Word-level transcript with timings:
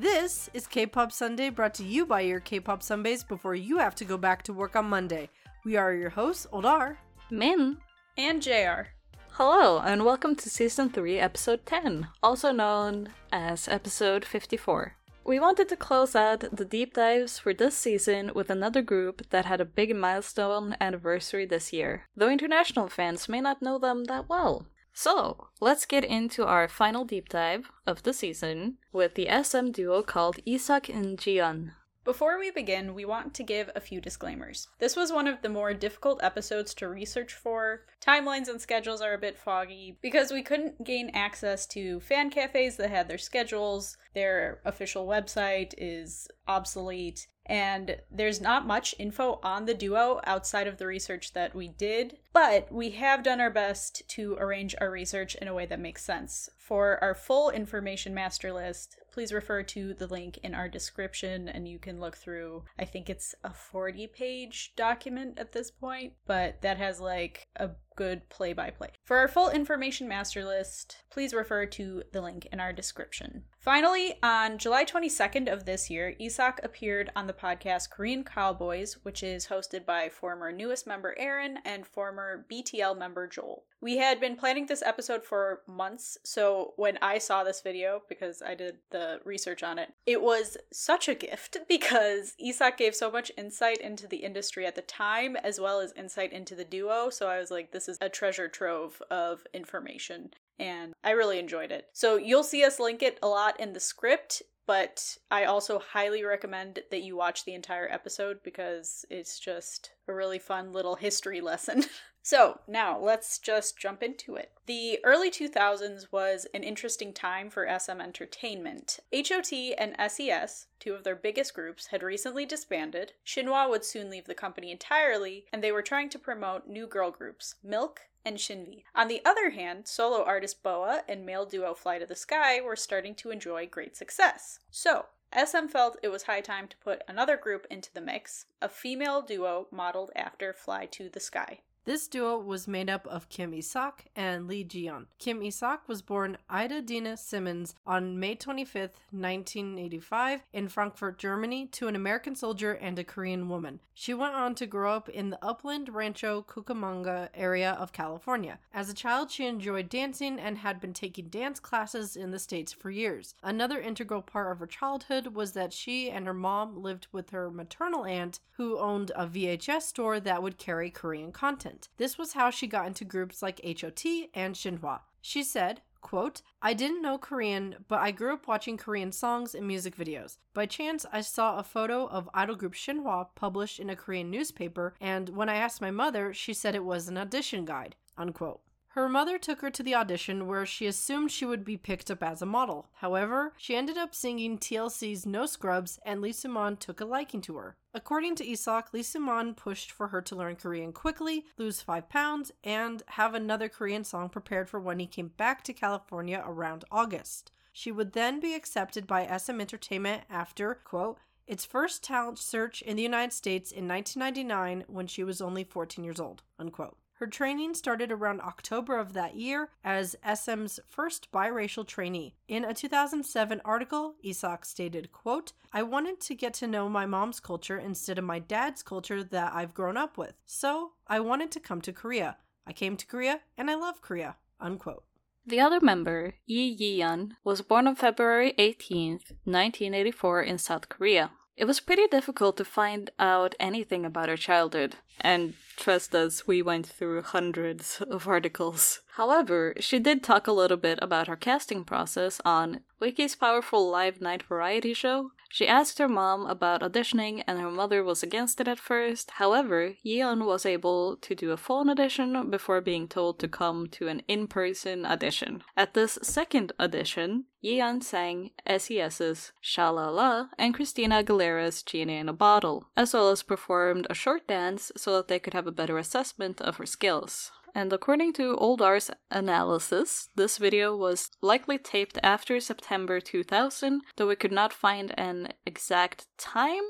This 0.00 0.48
is 0.54 0.66
K-Pop 0.66 1.12
Sunday 1.12 1.50
brought 1.50 1.74
to 1.74 1.84
you 1.84 2.06
by 2.06 2.22
your 2.22 2.40
K-Pop 2.40 2.82
Sundays 2.82 3.22
before 3.22 3.54
you 3.54 3.76
have 3.76 3.94
to 3.96 4.06
go 4.06 4.16
back 4.16 4.42
to 4.44 4.54
work 4.54 4.74
on 4.74 4.86
Monday. 4.86 5.28
We 5.62 5.76
are 5.76 5.92
your 5.92 6.08
hosts, 6.08 6.46
Oldar, 6.50 6.96
Min, 7.30 7.76
and 8.16 8.40
JR. 8.40 8.96
Hello, 9.32 9.78
and 9.80 10.02
welcome 10.06 10.34
to 10.36 10.48
Season 10.48 10.88
3, 10.88 11.18
Episode 11.18 11.66
10, 11.66 12.08
also 12.22 12.50
known 12.50 13.10
as 13.30 13.68
Episode 13.68 14.24
54. 14.24 14.96
We 15.22 15.38
wanted 15.38 15.68
to 15.68 15.76
close 15.76 16.16
out 16.16 16.46
the 16.50 16.64
deep 16.64 16.94
dives 16.94 17.38
for 17.38 17.52
this 17.52 17.76
season 17.76 18.30
with 18.34 18.48
another 18.48 18.80
group 18.80 19.28
that 19.28 19.44
had 19.44 19.60
a 19.60 19.66
big 19.66 19.94
milestone 19.94 20.76
anniversary 20.80 21.44
this 21.44 21.74
year, 21.74 22.08
though 22.16 22.30
international 22.30 22.88
fans 22.88 23.28
may 23.28 23.42
not 23.42 23.60
know 23.60 23.78
them 23.78 24.04
that 24.04 24.30
well. 24.30 24.64
So, 24.92 25.48
let's 25.60 25.86
get 25.86 26.04
into 26.04 26.44
our 26.44 26.68
final 26.68 27.04
deep 27.04 27.28
dive 27.28 27.70
of 27.86 28.02
the 28.02 28.12
season 28.12 28.78
with 28.92 29.14
the 29.14 29.28
SM 29.42 29.70
duo 29.70 30.02
called 30.02 30.38
Isak 30.44 30.88
and 30.88 31.18
Jiyeon. 31.18 31.72
Before 32.02 32.38
we 32.38 32.50
begin, 32.50 32.94
we 32.94 33.04
want 33.04 33.34
to 33.34 33.42
give 33.42 33.70
a 33.76 33.80
few 33.80 34.00
disclaimers. 34.00 34.68
This 34.78 34.96
was 34.96 35.12
one 35.12 35.26
of 35.26 35.42
the 35.42 35.50
more 35.50 35.74
difficult 35.74 36.22
episodes 36.22 36.72
to 36.74 36.88
research 36.88 37.34
for. 37.34 37.82
Timelines 38.00 38.48
and 38.48 38.60
schedules 38.60 39.02
are 39.02 39.12
a 39.12 39.18
bit 39.18 39.38
foggy 39.38 39.98
because 40.00 40.32
we 40.32 40.42
couldn't 40.42 40.82
gain 40.82 41.10
access 41.10 41.66
to 41.66 42.00
fan 42.00 42.30
cafes 42.30 42.76
that 42.76 42.88
had 42.88 43.06
their 43.06 43.18
schedules. 43.18 43.98
Their 44.14 44.60
official 44.64 45.06
website 45.06 45.74
is 45.76 46.26
obsolete, 46.48 47.28
and 47.50 47.96
there's 48.12 48.40
not 48.40 48.64
much 48.64 48.94
info 48.96 49.40
on 49.42 49.66
the 49.66 49.74
duo 49.74 50.20
outside 50.24 50.68
of 50.68 50.78
the 50.78 50.86
research 50.86 51.32
that 51.32 51.52
we 51.52 51.66
did, 51.66 52.16
but 52.32 52.70
we 52.70 52.90
have 52.90 53.24
done 53.24 53.40
our 53.40 53.50
best 53.50 54.08
to 54.10 54.36
arrange 54.38 54.76
our 54.80 54.88
research 54.88 55.34
in 55.34 55.48
a 55.48 55.52
way 55.52 55.66
that 55.66 55.80
makes 55.80 56.04
sense. 56.04 56.48
For 56.56 57.02
our 57.02 57.12
full 57.12 57.50
information 57.50 58.14
master 58.14 58.52
list, 58.52 58.98
please 59.12 59.32
refer 59.32 59.62
to 59.62 59.94
the 59.94 60.06
link 60.06 60.38
in 60.42 60.54
our 60.54 60.68
description 60.68 61.48
and 61.48 61.68
you 61.68 61.78
can 61.78 62.00
look 62.00 62.16
through. 62.16 62.64
I 62.78 62.84
think 62.84 63.10
it's 63.10 63.34
a 63.44 63.52
40 63.52 64.06
page 64.08 64.72
document 64.76 65.38
at 65.38 65.52
this 65.52 65.70
point, 65.70 66.14
but 66.26 66.62
that 66.62 66.78
has 66.78 67.00
like 67.00 67.48
a 67.56 67.70
good 67.96 68.26
play 68.30 68.52
by 68.54 68.70
play. 68.70 68.88
For 69.04 69.18
our 69.18 69.28
full 69.28 69.50
information 69.50 70.08
master 70.08 70.44
list, 70.44 71.04
please 71.10 71.34
refer 71.34 71.66
to 71.66 72.02
the 72.12 72.22
link 72.22 72.46
in 72.50 72.58
our 72.58 72.72
description. 72.72 73.44
Finally, 73.58 74.14
on 74.22 74.56
July 74.56 74.86
22nd 74.86 75.52
of 75.52 75.66
this 75.66 75.90
year, 75.90 76.14
Isak 76.18 76.60
appeared 76.62 77.10
on 77.14 77.26
the 77.26 77.34
podcast 77.34 77.90
Korean 77.90 78.24
Cowboys, 78.24 78.96
which 79.02 79.22
is 79.22 79.48
hosted 79.48 79.84
by 79.84 80.08
former 80.08 80.50
NU'EST 80.50 80.86
member 80.86 81.14
Aron 81.18 81.58
and 81.64 81.86
former 81.86 82.46
BTL 82.50 82.96
member 82.96 83.26
Joel. 83.26 83.64
We 83.82 83.96
had 83.96 84.20
been 84.20 84.36
planning 84.36 84.66
this 84.66 84.82
episode 84.82 85.24
for 85.24 85.62
months, 85.66 86.18
so 86.22 86.74
when 86.76 86.98
I 87.00 87.16
saw 87.18 87.44
this 87.44 87.62
video, 87.62 88.02
because 88.08 88.42
I 88.42 88.54
did 88.54 88.76
the 88.90 89.20
research 89.24 89.62
on 89.62 89.78
it, 89.78 89.94
it 90.06 90.20
was 90.20 90.58
such 90.70 91.08
a 91.08 91.14
gift 91.14 91.56
because 91.68 92.34
Isak 92.38 92.76
gave 92.76 92.94
so 92.94 93.10
much 93.10 93.32
insight 93.38 93.78
into 93.78 94.06
the 94.06 94.18
industry 94.18 94.66
at 94.66 94.74
the 94.74 94.82
time, 94.82 95.34
as 95.36 95.58
well 95.58 95.80
as 95.80 95.92
insight 95.94 96.32
into 96.32 96.54
the 96.54 96.64
duo, 96.64 97.08
so 97.08 97.28
I 97.28 97.38
was 97.38 97.50
like, 97.50 97.72
this 97.72 97.88
is 97.88 97.96
a 98.00 98.08
treasure 98.10 98.48
trove 98.48 99.00
of 99.10 99.46
information 99.54 100.30
and 100.58 100.92
I 101.02 101.12
really 101.12 101.38
enjoyed 101.38 101.72
it. 101.72 101.86
So 101.94 102.16
you'll 102.16 102.44
see 102.44 102.62
us 102.64 102.78
link 102.78 103.02
it 103.02 103.18
a 103.22 103.28
lot 103.28 103.58
in 103.58 103.72
the 103.72 103.80
script, 103.80 104.42
but 104.66 105.18
I 105.30 105.44
also 105.44 105.78
highly 105.78 106.24
recommend 106.24 106.80
that 106.90 107.02
you 107.02 107.16
watch 107.16 107.44
the 107.44 107.54
entire 107.54 107.88
episode 107.90 108.42
because 108.42 109.04
it's 109.10 109.38
just 109.38 109.92
a 110.08 110.12
really 110.12 110.38
fun 110.38 110.72
little 110.72 110.96
history 110.96 111.40
lesson. 111.40 111.84
So, 112.22 112.60
now 112.68 112.98
let's 112.98 113.38
just 113.38 113.78
jump 113.78 114.02
into 114.02 114.36
it. 114.36 114.52
The 114.66 114.98
early 115.04 115.30
2000s 115.30 116.12
was 116.12 116.46
an 116.52 116.62
interesting 116.62 117.14
time 117.14 117.48
for 117.48 117.66
SM 117.66 117.98
Entertainment. 118.00 119.00
HOT 119.12 119.52
and 119.78 119.96
SES, 120.10 120.66
two 120.78 120.92
of 120.92 121.02
their 121.02 121.16
biggest 121.16 121.54
groups, 121.54 121.86
had 121.86 122.02
recently 122.02 122.44
disbanded. 122.44 123.14
Shinhwa 123.24 123.70
would 123.70 123.84
soon 123.84 124.10
leave 124.10 124.26
the 124.26 124.34
company 124.34 124.70
entirely, 124.70 125.46
and 125.50 125.64
they 125.64 125.72
were 125.72 125.82
trying 125.82 126.10
to 126.10 126.18
promote 126.18 126.68
new 126.68 126.86
girl 126.86 127.10
groups, 127.10 127.54
Milk 127.64 128.02
and 128.24 128.36
Shinvi. 128.36 128.84
On 128.94 129.08
the 129.08 129.22
other 129.24 129.50
hand, 129.50 129.88
solo 129.88 130.22
artist 130.22 130.62
Boa 130.62 131.02
and 131.08 131.24
male 131.24 131.46
duo 131.46 131.74
Fly 131.74 131.98
to 131.98 132.06
the 132.06 132.14
Sky 132.14 132.60
were 132.60 132.76
starting 132.76 133.14
to 133.16 133.30
enjoy 133.30 133.66
great 133.66 133.96
success. 133.96 134.49
So, 134.70 135.06
SM 135.32 135.68
felt 135.68 135.96
it 136.02 136.08
was 136.08 136.24
high 136.24 136.40
time 136.40 136.66
to 136.68 136.76
put 136.78 137.02
another 137.06 137.36
group 137.36 137.66
into 137.70 137.92
the 137.92 138.00
mix, 138.00 138.46
a 138.60 138.68
female 138.68 139.22
duo 139.22 139.68
modeled 139.70 140.10
after 140.16 140.52
Fly 140.52 140.86
to 140.86 141.08
the 141.08 141.20
Sky. 141.20 141.60
This 141.86 142.08
duo 142.08 142.36
was 142.36 142.68
made 142.68 142.90
up 142.90 143.06
of 143.06 143.30
Kim 143.30 143.54
Isak 143.54 144.04
and 144.14 144.46
Lee 144.46 144.64
Jiyeon. 144.64 145.06
Kim 145.18 145.42
Isak 145.42 145.88
was 145.88 146.02
born 146.02 146.36
Ida 146.48 146.82
Dina 146.82 147.16
Simmons 147.16 147.74
on 147.86 148.20
May 148.20 148.34
25, 148.34 148.90
1985, 149.10 150.42
in 150.52 150.68
Frankfurt, 150.68 151.18
Germany, 151.18 151.66
to 151.68 151.88
an 151.88 151.96
American 151.96 152.36
soldier 152.36 152.72
and 152.72 152.98
a 152.98 153.04
Korean 153.04 153.48
woman. 153.48 153.80
She 153.94 154.12
went 154.12 154.34
on 154.34 154.54
to 154.56 154.66
grow 154.66 154.92
up 154.92 155.08
in 155.08 155.30
the 155.30 155.42
upland 155.42 155.88
Rancho 155.88 156.42
Cucamonga 156.42 157.30
area 157.32 157.72
of 157.72 157.94
California. 157.94 158.58
As 158.74 158.90
a 158.90 158.94
child, 158.94 159.30
she 159.30 159.46
enjoyed 159.46 159.88
dancing 159.88 160.38
and 160.38 160.58
had 160.58 160.80
been 160.80 160.92
taking 160.92 161.28
dance 161.28 161.58
classes 161.58 162.14
in 162.14 162.30
the 162.30 162.38
States 162.38 162.74
for 162.74 162.90
years. 162.90 163.34
Another 163.42 163.80
integral 163.80 164.22
part 164.22 164.52
of 164.52 164.58
her 164.58 164.66
childhood 164.66 165.28
was 165.28 165.52
that 165.52 165.72
she 165.72 166.10
and 166.10 166.26
her 166.26 166.34
mom 166.34 166.82
lived 166.82 167.06
with 167.10 167.30
her 167.30 167.50
maternal 167.50 168.04
aunt, 168.04 168.40
who 168.52 168.78
owned 168.78 169.12
a 169.16 169.26
VHS 169.26 169.82
store 169.82 170.20
that 170.20 170.42
would 170.42 170.58
carry 170.58 170.90
Korean 170.90 171.32
content 171.32 171.69
This 171.96 172.18
was 172.18 172.32
how 172.32 172.50
she 172.50 172.66
got 172.66 172.86
into 172.86 173.04
groups 173.04 173.42
like 173.42 173.60
HOT 173.64 174.04
and 174.34 174.54
Shinhwa. 174.54 175.00
She 175.20 175.42
said, 175.42 175.82
quote, 176.00 176.42
I 176.62 176.72
didn't 176.74 177.02
know 177.02 177.18
Korean, 177.18 177.76
but 177.88 178.00
I 178.00 178.10
grew 178.10 178.32
up 178.32 178.48
watching 178.48 178.76
Korean 178.76 179.12
songs 179.12 179.54
and 179.54 179.66
music 179.66 179.96
videos. 179.96 180.38
By 180.54 180.66
chance, 180.66 181.06
I 181.12 181.20
saw 181.20 181.58
a 181.58 181.62
photo 181.62 182.06
of 182.06 182.30
idol 182.34 182.56
group 182.56 182.74
Shinhwa 182.74 183.28
published 183.34 183.78
in 183.80 183.90
a 183.90 183.96
Korean 183.96 184.30
newspaper, 184.30 184.94
and 185.00 185.28
when 185.30 185.48
I 185.48 185.56
asked 185.56 185.80
my 185.80 185.90
mother, 185.90 186.32
she 186.32 186.54
said 186.54 186.74
it 186.74 186.84
was 186.84 187.08
an 187.08 187.18
audition 187.18 187.64
guide, 187.64 187.96
unquote. 188.16 188.60
Her 188.94 189.08
mother 189.08 189.38
took 189.38 189.60
her 189.60 189.70
to 189.70 189.84
the 189.84 189.94
audition 189.94 190.48
where 190.48 190.66
she 190.66 190.84
assumed 190.84 191.30
she 191.30 191.46
would 191.46 191.64
be 191.64 191.76
picked 191.76 192.10
up 192.10 192.24
as 192.24 192.42
a 192.42 192.46
model. 192.46 192.88
However, 192.94 193.52
she 193.56 193.76
ended 193.76 193.96
up 193.96 194.16
singing 194.16 194.58
TLC's 194.58 195.24
No 195.24 195.46
Scrubs 195.46 196.00
and 196.04 196.20
Lee 196.20 196.32
Soo-man 196.32 196.76
took 196.76 197.00
a 197.00 197.04
liking 197.04 197.40
to 197.42 197.56
her. 197.56 197.76
According 197.94 198.34
to 198.36 198.50
Isak, 198.50 198.92
Lee 198.92 199.04
Soo-man 199.04 199.54
pushed 199.54 199.92
for 199.92 200.08
her 200.08 200.20
to 200.22 200.34
learn 200.34 200.56
Korean 200.56 200.92
quickly, 200.92 201.44
lose 201.56 201.80
5 201.80 202.08
pounds, 202.08 202.50
and 202.64 203.04
have 203.10 203.32
another 203.32 203.68
Korean 203.68 204.02
song 204.02 204.28
prepared 204.28 204.68
for 204.68 204.80
when 204.80 204.98
he 204.98 205.06
came 205.06 205.28
back 205.36 205.62
to 205.64 205.72
California 205.72 206.42
around 206.44 206.84
August. 206.90 207.52
She 207.72 207.92
would 207.92 208.12
then 208.12 208.40
be 208.40 208.54
accepted 208.54 209.06
by 209.06 209.24
SM 209.36 209.60
Entertainment 209.60 210.24
after, 210.28 210.74
quote, 210.74 211.18
its 211.46 211.64
first 211.64 212.02
talent 212.02 212.40
search 212.40 212.82
in 212.82 212.96
the 212.96 213.02
United 213.04 213.32
States 213.32 213.70
in 213.70 213.86
1999 213.86 214.84
when 214.88 215.06
she 215.06 215.22
was 215.22 215.40
only 215.40 215.62
14 215.62 216.04
years 216.04 216.18
old, 216.18 216.42
unquote. 216.58 216.96
Her 217.20 217.26
training 217.26 217.74
started 217.74 218.10
around 218.10 218.40
October 218.40 218.98
of 218.98 219.12
that 219.12 219.36
year 219.36 219.68
as 219.84 220.16
SM's 220.24 220.80
first 220.88 221.30
biracial 221.30 221.86
trainee. 221.86 222.34
In 222.48 222.64
a 222.64 222.72
2007 222.72 223.60
article, 223.62 224.14
Isak 224.24 224.64
stated, 224.64 225.12
quote, 225.12 225.52
I 225.70 225.82
wanted 225.82 226.22
to 226.22 226.34
get 226.34 226.54
to 226.54 226.66
know 226.66 226.88
my 226.88 227.04
mom's 227.04 227.38
culture 227.38 227.78
instead 227.78 228.16
of 228.16 228.24
my 228.24 228.38
dad's 228.38 228.82
culture 228.82 229.22
that 229.22 229.52
I've 229.54 229.74
grown 229.74 229.98
up 229.98 230.16
with. 230.16 230.32
So 230.46 230.92
I 231.06 231.20
wanted 231.20 231.50
to 231.50 231.60
come 231.60 231.82
to 231.82 231.92
Korea. 231.92 232.38
I 232.66 232.72
came 232.72 232.96
to 232.96 233.06
Korea 233.06 233.40
and 233.58 233.70
I 233.70 233.74
love 233.74 234.00
Korea. 234.00 234.36
Unquote. 234.58 235.04
The 235.46 235.60
other 235.60 235.80
member, 235.82 236.36
Yi 236.46 236.74
Ji-yeon, 236.74 237.32
was 237.44 237.60
born 237.60 237.86
on 237.86 237.96
February 237.96 238.54
18, 238.56 239.12
1984 239.44 240.42
in 240.42 240.56
South 240.56 240.88
Korea. 240.88 241.32
It 241.60 241.66
was 241.66 241.78
pretty 241.78 242.06
difficult 242.06 242.56
to 242.56 242.64
find 242.64 243.10
out 243.18 243.54
anything 243.60 244.06
about 244.06 244.30
her 244.30 244.36
childhood, 244.38 244.96
and 245.20 245.52
trust 245.76 246.14
us, 246.14 246.46
we 246.46 246.62
went 246.62 246.86
through 246.86 247.20
hundreds 247.20 248.00
of 248.00 248.26
articles. 248.26 249.02
However, 249.16 249.74
she 249.78 249.98
did 249.98 250.22
talk 250.22 250.46
a 250.46 250.52
little 250.52 250.78
bit 250.78 250.98
about 251.02 251.26
her 251.26 251.36
casting 251.36 251.84
process 251.84 252.40
on 252.46 252.80
Vicky's 252.98 253.36
powerful 253.36 253.90
live 253.90 254.22
night 254.22 254.42
variety 254.42 254.94
show, 254.94 255.32
she 255.52 255.66
asked 255.66 255.98
her 255.98 256.08
mom 256.08 256.46
about 256.46 256.80
auditioning, 256.80 257.42
and 257.46 257.58
her 257.58 257.70
mother 257.70 258.04
was 258.04 258.22
against 258.22 258.60
it 258.60 258.68
at 258.68 258.78
first. 258.78 259.32
However, 259.32 259.96
Yeon 260.06 260.46
was 260.46 260.64
able 260.64 261.16
to 261.16 261.34
do 261.34 261.50
a 261.50 261.56
phone 261.56 261.90
audition 261.90 262.50
before 262.50 262.80
being 262.80 263.08
told 263.08 263.40
to 263.40 263.48
come 263.48 263.88
to 263.88 264.06
an 264.06 264.22
in 264.28 264.46
person 264.46 265.04
audition. 265.04 265.64
At 265.76 265.94
this 265.94 266.18
second 266.22 266.72
audition, 266.78 267.46
Yeon 267.64 268.02
sang 268.02 268.52
SES's 268.64 269.52
Sha-La-La 269.60 270.50
and 270.56 270.72
Christina 270.72 271.16
Aguilera's 271.16 271.82
Genie 271.82 272.16
in 272.16 272.28
a 272.28 272.32
Bottle, 272.32 272.86
as 272.96 273.12
well 273.12 273.28
as 273.28 273.42
performed 273.42 274.06
a 274.08 274.14
short 274.14 274.46
dance 274.46 274.92
so 274.96 275.16
that 275.16 275.26
they 275.26 275.40
could 275.40 275.52
have 275.52 275.66
a 275.66 275.72
better 275.72 275.98
assessment 275.98 276.60
of 276.60 276.76
her 276.76 276.86
skills. 276.86 277.50
And 277.74 277.92
according 277.92 278.32
to 278.34 278.56
Oldar's 278.56 279.10
analysis, 279.30 280.28
this 280.34 280.58
video 280.58 280.96
was 280.96 281.30
likely 281.40 281.78
taped 281.78 282.18
after 282.22 282.58
September 282.60 283.20
2000, 283.20 284.02
though 284.16 284.28
we 284.28 284.36
could 284.36 284.52
not 284.52 284.72
find 284.72 285.14
an 285.18 285.52
exact 285.64 286.26
time. 286.36 286.82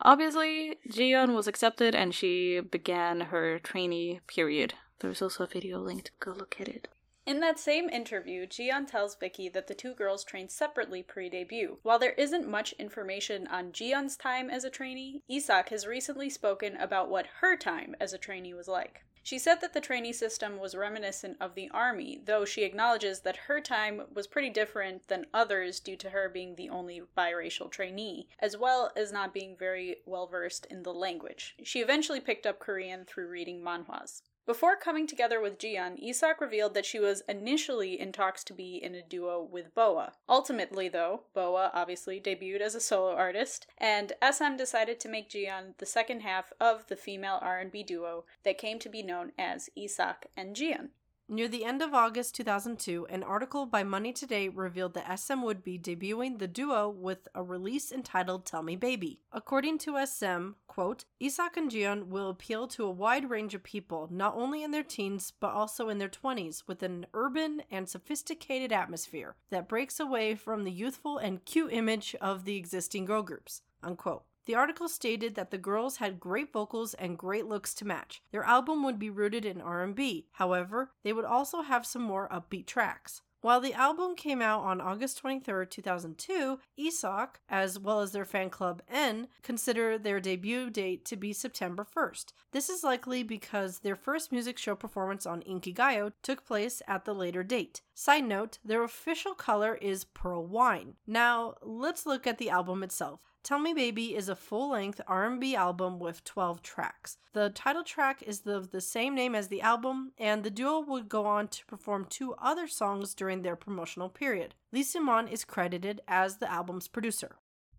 Obviously, 0.00 0.76
Jiyeon 0.90 1.34
was 1.34 1.46
accepted 1.46 1.94
and 1.94 2.14
she 2.14 2.60
began 2.60 3.20
her 3.20 3.58
trainee 3.58 4.20
period. 4.26 4.74
There's 5.00 5.22
also 5.22 5.44
a 5.44 5.48
video 5.48 5.78
linked, 5.78 6.10
go 6.18 6.32
look 6.32 6.56
at 6.60 6.68
it. 6.68 6.88
In 7.24 7.38
that 7.38 7.60
same 7.60 7.88
interview, 7.88 8.46
Jiyeon 8.46 8.88
tells 8.90 9.14
Vicky 9.14 9.48
that 9.50 9.68
the 9.68 9.74
two 9.74 9.94
girls 9.94 10.24
trained 10.24 10.50
separately 10.50 11.04
pre 11.04 11.30
debut. 11.30 11.78
While 11.82 12.00
there 12.00 12.12
isn't 12.12 12.48
much 12.48 12.72
information 12.80 13.46
on 13.46 13.70
Jiyeon's 13.70 14.16
time 14.16 14.50
as 14.50 14.64
a 14.64 14.70
trainee, 14.70 15.22
Isak 15.28 15.68
has 15.68 15.86
recently 15.86 16.28
spoken 16.28 16.76
about 16.76 17.08
what 17.08 17.28
her 17.40 17.56
time 17.56 17.94
as 18.00 18.12
a 18.12 18.18
trainee 18.18 18.54
was 18.54 18.66
like. 18.66 19.04
She 19.24 19.38
said 19.38 19.60
that 19.60 19.72
the 19.72 19.80
trainee 19.80 20.12
system 20.12 20.58
was 20.58 20.74
reminiscent 20.74 21.36
of 21.40 21.54
the 21.54 21.70
army, 21.70 22.20
though 22.24 22.44
she 22.44 22.64
acknowledges 22.64 23.20
that 23.20 23.36
her 23.36 23.60
time 23.60 24.02
was 24.12 24.26
pretty 24.26 24.50
different 24.50 25.06
than 25.06 25.26
others 25.32 25.78
due 25.78 25.96
to 25.98 26.10
her 26.10 26.28
being 26.28 26.56
the 26.56 26.68
only 26.68 27.02
biracial 27.16 27.70
trainee, 27.70 28.28
as 28.40 28.56
well 28.56 28.90
as 28.96 29.12
not 29.12 29.32
being 29.32 29.56
very 29.56 29.98
well 30.06 30.26
versed 30.26 30.66
in 30.66 30.82
the 30.82 30.92
language. 30.92 31.54
She 31.62 31.80
eventually 31.80 32.20
picked 32.20 32.46
up 32.46 32.58
Korean 32.58 33.04
through 33.04 33.28
reading 33.28 33.62
manhwas. 33.62 34.22
Before 34.44 34.74
coming 34.74 35.06
together 35.06 35.40
with 35.40 35.56
Jiyeon, 35.56 36.02
Isak 36.02 36.40
revealed 36.40 36.74
that 36.74 36.84
she 36.84 36.98
was 36.98 37.22
initially 37.28 38.00
in 38.00 38.10
talks 38.10 38.42
to 38.44 38.52
be 38.52 38.74
in 38.82 38.94
a 38.94 39.02
duo 39.02 39.40
with 39.40 39.72
Boa. 39.72 40.14
Ultimately, 40.28 40.88
though, 40.88 41.22
Boa 41.32 41.70
obviously 41.72 42.20
debuted 42.20 42.60
as 42.60 42.74
a 42.74 42.80
solo 42.80 43.14
artist, 43.14 43.68
and 43.78 44.12
SM 44.20 44.56
decided 44.56 44.98
to 44.98 45.08
make 45.08 45.30
Jiyeon 45.30 45.78
the 45.78 45.86
second 45.86 46.22
half 46.22 46.52
of 46.60 46.88
the 46.88 46.96
female 46.96 47.38
R&B 47.40 47.84
duo 47.84 48.24
that 48.42 48.58
came 48.58 48.80
to 48.80 48.88
be 48.88 49.04
known 49.04 49.30
as 49.38 49.70
Isak 49.76 50.26
and 50.36 50.56
Jiyeon. 50.56 50.88
Near 51.32 51.48
the 51.48 51.64
end 51.64 51.80
of 51.80 51.94
August 51.94 52.34
2002, 52.34 53.06
an 53.06 53.22
article 53.22 53.64
by 53.64 53.84
Money 53.84 54.12
Today 54.12 54.50
revealed 54.50 54.92
that 54.92 55.18
SM 55.18 55.40
would 55.40 55.64
be 55.64 55.78
debuting 55.78 56.38
the 56.38 56.46
duo 56.46 56.90
with 56.90 57.26
a 57.34 57.42
release 57.42 57.90
entitled 57.90 58.44
Tell 58.44 58.62
Me 58.62 58.76
Baby. 58.76 59.22
According 59.32 59.78
to 59.78 60.04
SM, 60.04 60.50
quote, 60.66 61.06
Isak 61.20 61.56
and 61.56 61.70
Jiyeon 61.70 62.08
will 62.08 62.28
appeal 62.28 62.68
to 62.68 62.84
a 62.84 62.90
wide 62.90 63.30
range 63.30 63.54
of 63.54 63.62
people, 63.62 64.08
not 64.10 64.34
only 64.36 64.62
in 64.62 64.72
their 64.72 64.82
teens, 64.82 65.32
but 65.40 65.54
also 65.54 65.88
in 65.88 65.96
their 65.96 66.10
20s, 66.10 66.64
with 66.66 66.82
an 66.82 67.06
urban 67.14 67.62
and 67.70 67.88
sophisticated 67.88 68.70
atmosphere 68.70 69.34
that 69.48 69.70
breaks 69.70 69.98
away 69.98 70.34
from 70.34 70.64
the 70.64 70.70
youthful 70.70 71.16
and 71.16 71.46
cute 71.46 71.72
image 71.72 72.14
of 72.20 72.44
the 72.44 72.58
existing 72.58 73.06
girl 73.06 73.22
groups, 73.22 73.62
unquote. 73.82 74.24
The 74.46 74.54
article 74.56 74.88
stated 74.88 75.34
that 75.36 75.50
the 75.50 75.58
girls 75.58 75.98
had 75.98 76.18
great 76.18 76.52
vocals 76.52 76.94
and 76.94 77.16
great 77.16 77.46
looks 77.46 77.74
to 77.74 77.84
match. 77.84 78.22
Their 78.32 78.44
album 78.44 78.82
would 78.84 78.98
be 78.98 79.10
rooted 79.10 79.44
in 79.44 79.60
R&B. 79.60 80.26
However, 80.32 80.90
they 81.04 81.12
would 81.12 81.24
also 81.24 81.62
have 81.62 81.86
some 81.86 82.02
more 82.02 82.28
upbeat 82.28 82.66
tracks. 82.66 83.22
While 83.42 83.60
the 83.60 83.74
album 83.74 84.14
came 84.14 84.40
out 84.40 84.62
on 84.62 84.80
August 84.80 85.18
23, 85.18 85.66
2002, 85.66 86.60
ESOC, 86.78 87.28
as 87.48 87.76
well 87.76 88.00
as 88.00 88.12
their 88.12 88.24
fan 88.24 88.50
club 88.50 88.82
N, 88.88 89.26
consider 89.42 89.98
their 89.98 90.20
debut 90.20 90.70
date 90.70 91.04
to 91.06 91.16
be 91.16 91.32
September 91.32 91.84
1st. 91.84 92.26
This 92.52 92.68
is 92.68 92.84
likely 92.84 93.24
because 93.24 93.80
their 93.80 93.96
first 93.96 94.30
music 94.30 94.58
show 94.58 94.76
performance 94.76 95.26
on 95.26 95.42
Inkigayo 95.42 96.12
took 96.22 96.46
place 96.46 96.82
at 96.86 97.04
the 97.04 97.14
later 97.14 97.42
date. 97.42 97.82
Side 97.94 98.24
note, 98.24 98.58
their 98.64 98.84
official 98.84 99.34
color 99.34 99.74
is 99.82 100.04
pearl 100.04 100.46
wine. 100.46 100.94
Now, 101.04 101.54
let's 101.62 102.06
look 102.06 102.28
at 102.28 102.38
the 102.38 102.50
album 102.50 102.84
itself. 102.84 103.31
Tell 103.42 103.58
Me 103.58 103.74
Baby 103.74 104.14
is 104.14 104.28
a 104.28 104.36
full-length 104.36 105.00
R&B 105.08 105.56
album 105.56 105.98
with 105.98 106.22
12 106.22 106.62
tracks. 106.62 107.16
The 107.32 107.50
title 107.50 107.82
track 107.82 108.22
is 108.22 108.40
the, 108.40 108.60
the 108.60 108.80
same 108.80 109.16
name 109.16 109.34
as 109.34 109.48
the 109.48 109.62
album, 109.62 110.12
and 110.16 110.44
the 110.44 110.50
duo 110.50 110.78
would 110.78 111.08
go 111.08 111.26
on 111.26 111.48
to 111.48 111.66
perform 111.66 112.06
two 112.08 112.34
other 112.34 112.68
songs 112.68 113.14
during 113.14 113.42
their 113.42 113.56
promotional 113.56 114.08
period. 114.08 114.54
Lee 114.70 114.84
Simon 114.84 115.26
is 115.26 115.44
credited 115.44 116.02
as 116.06 116.36
the 116.36 116.48
album's 116.48 116.86
producer. 116.86 117.36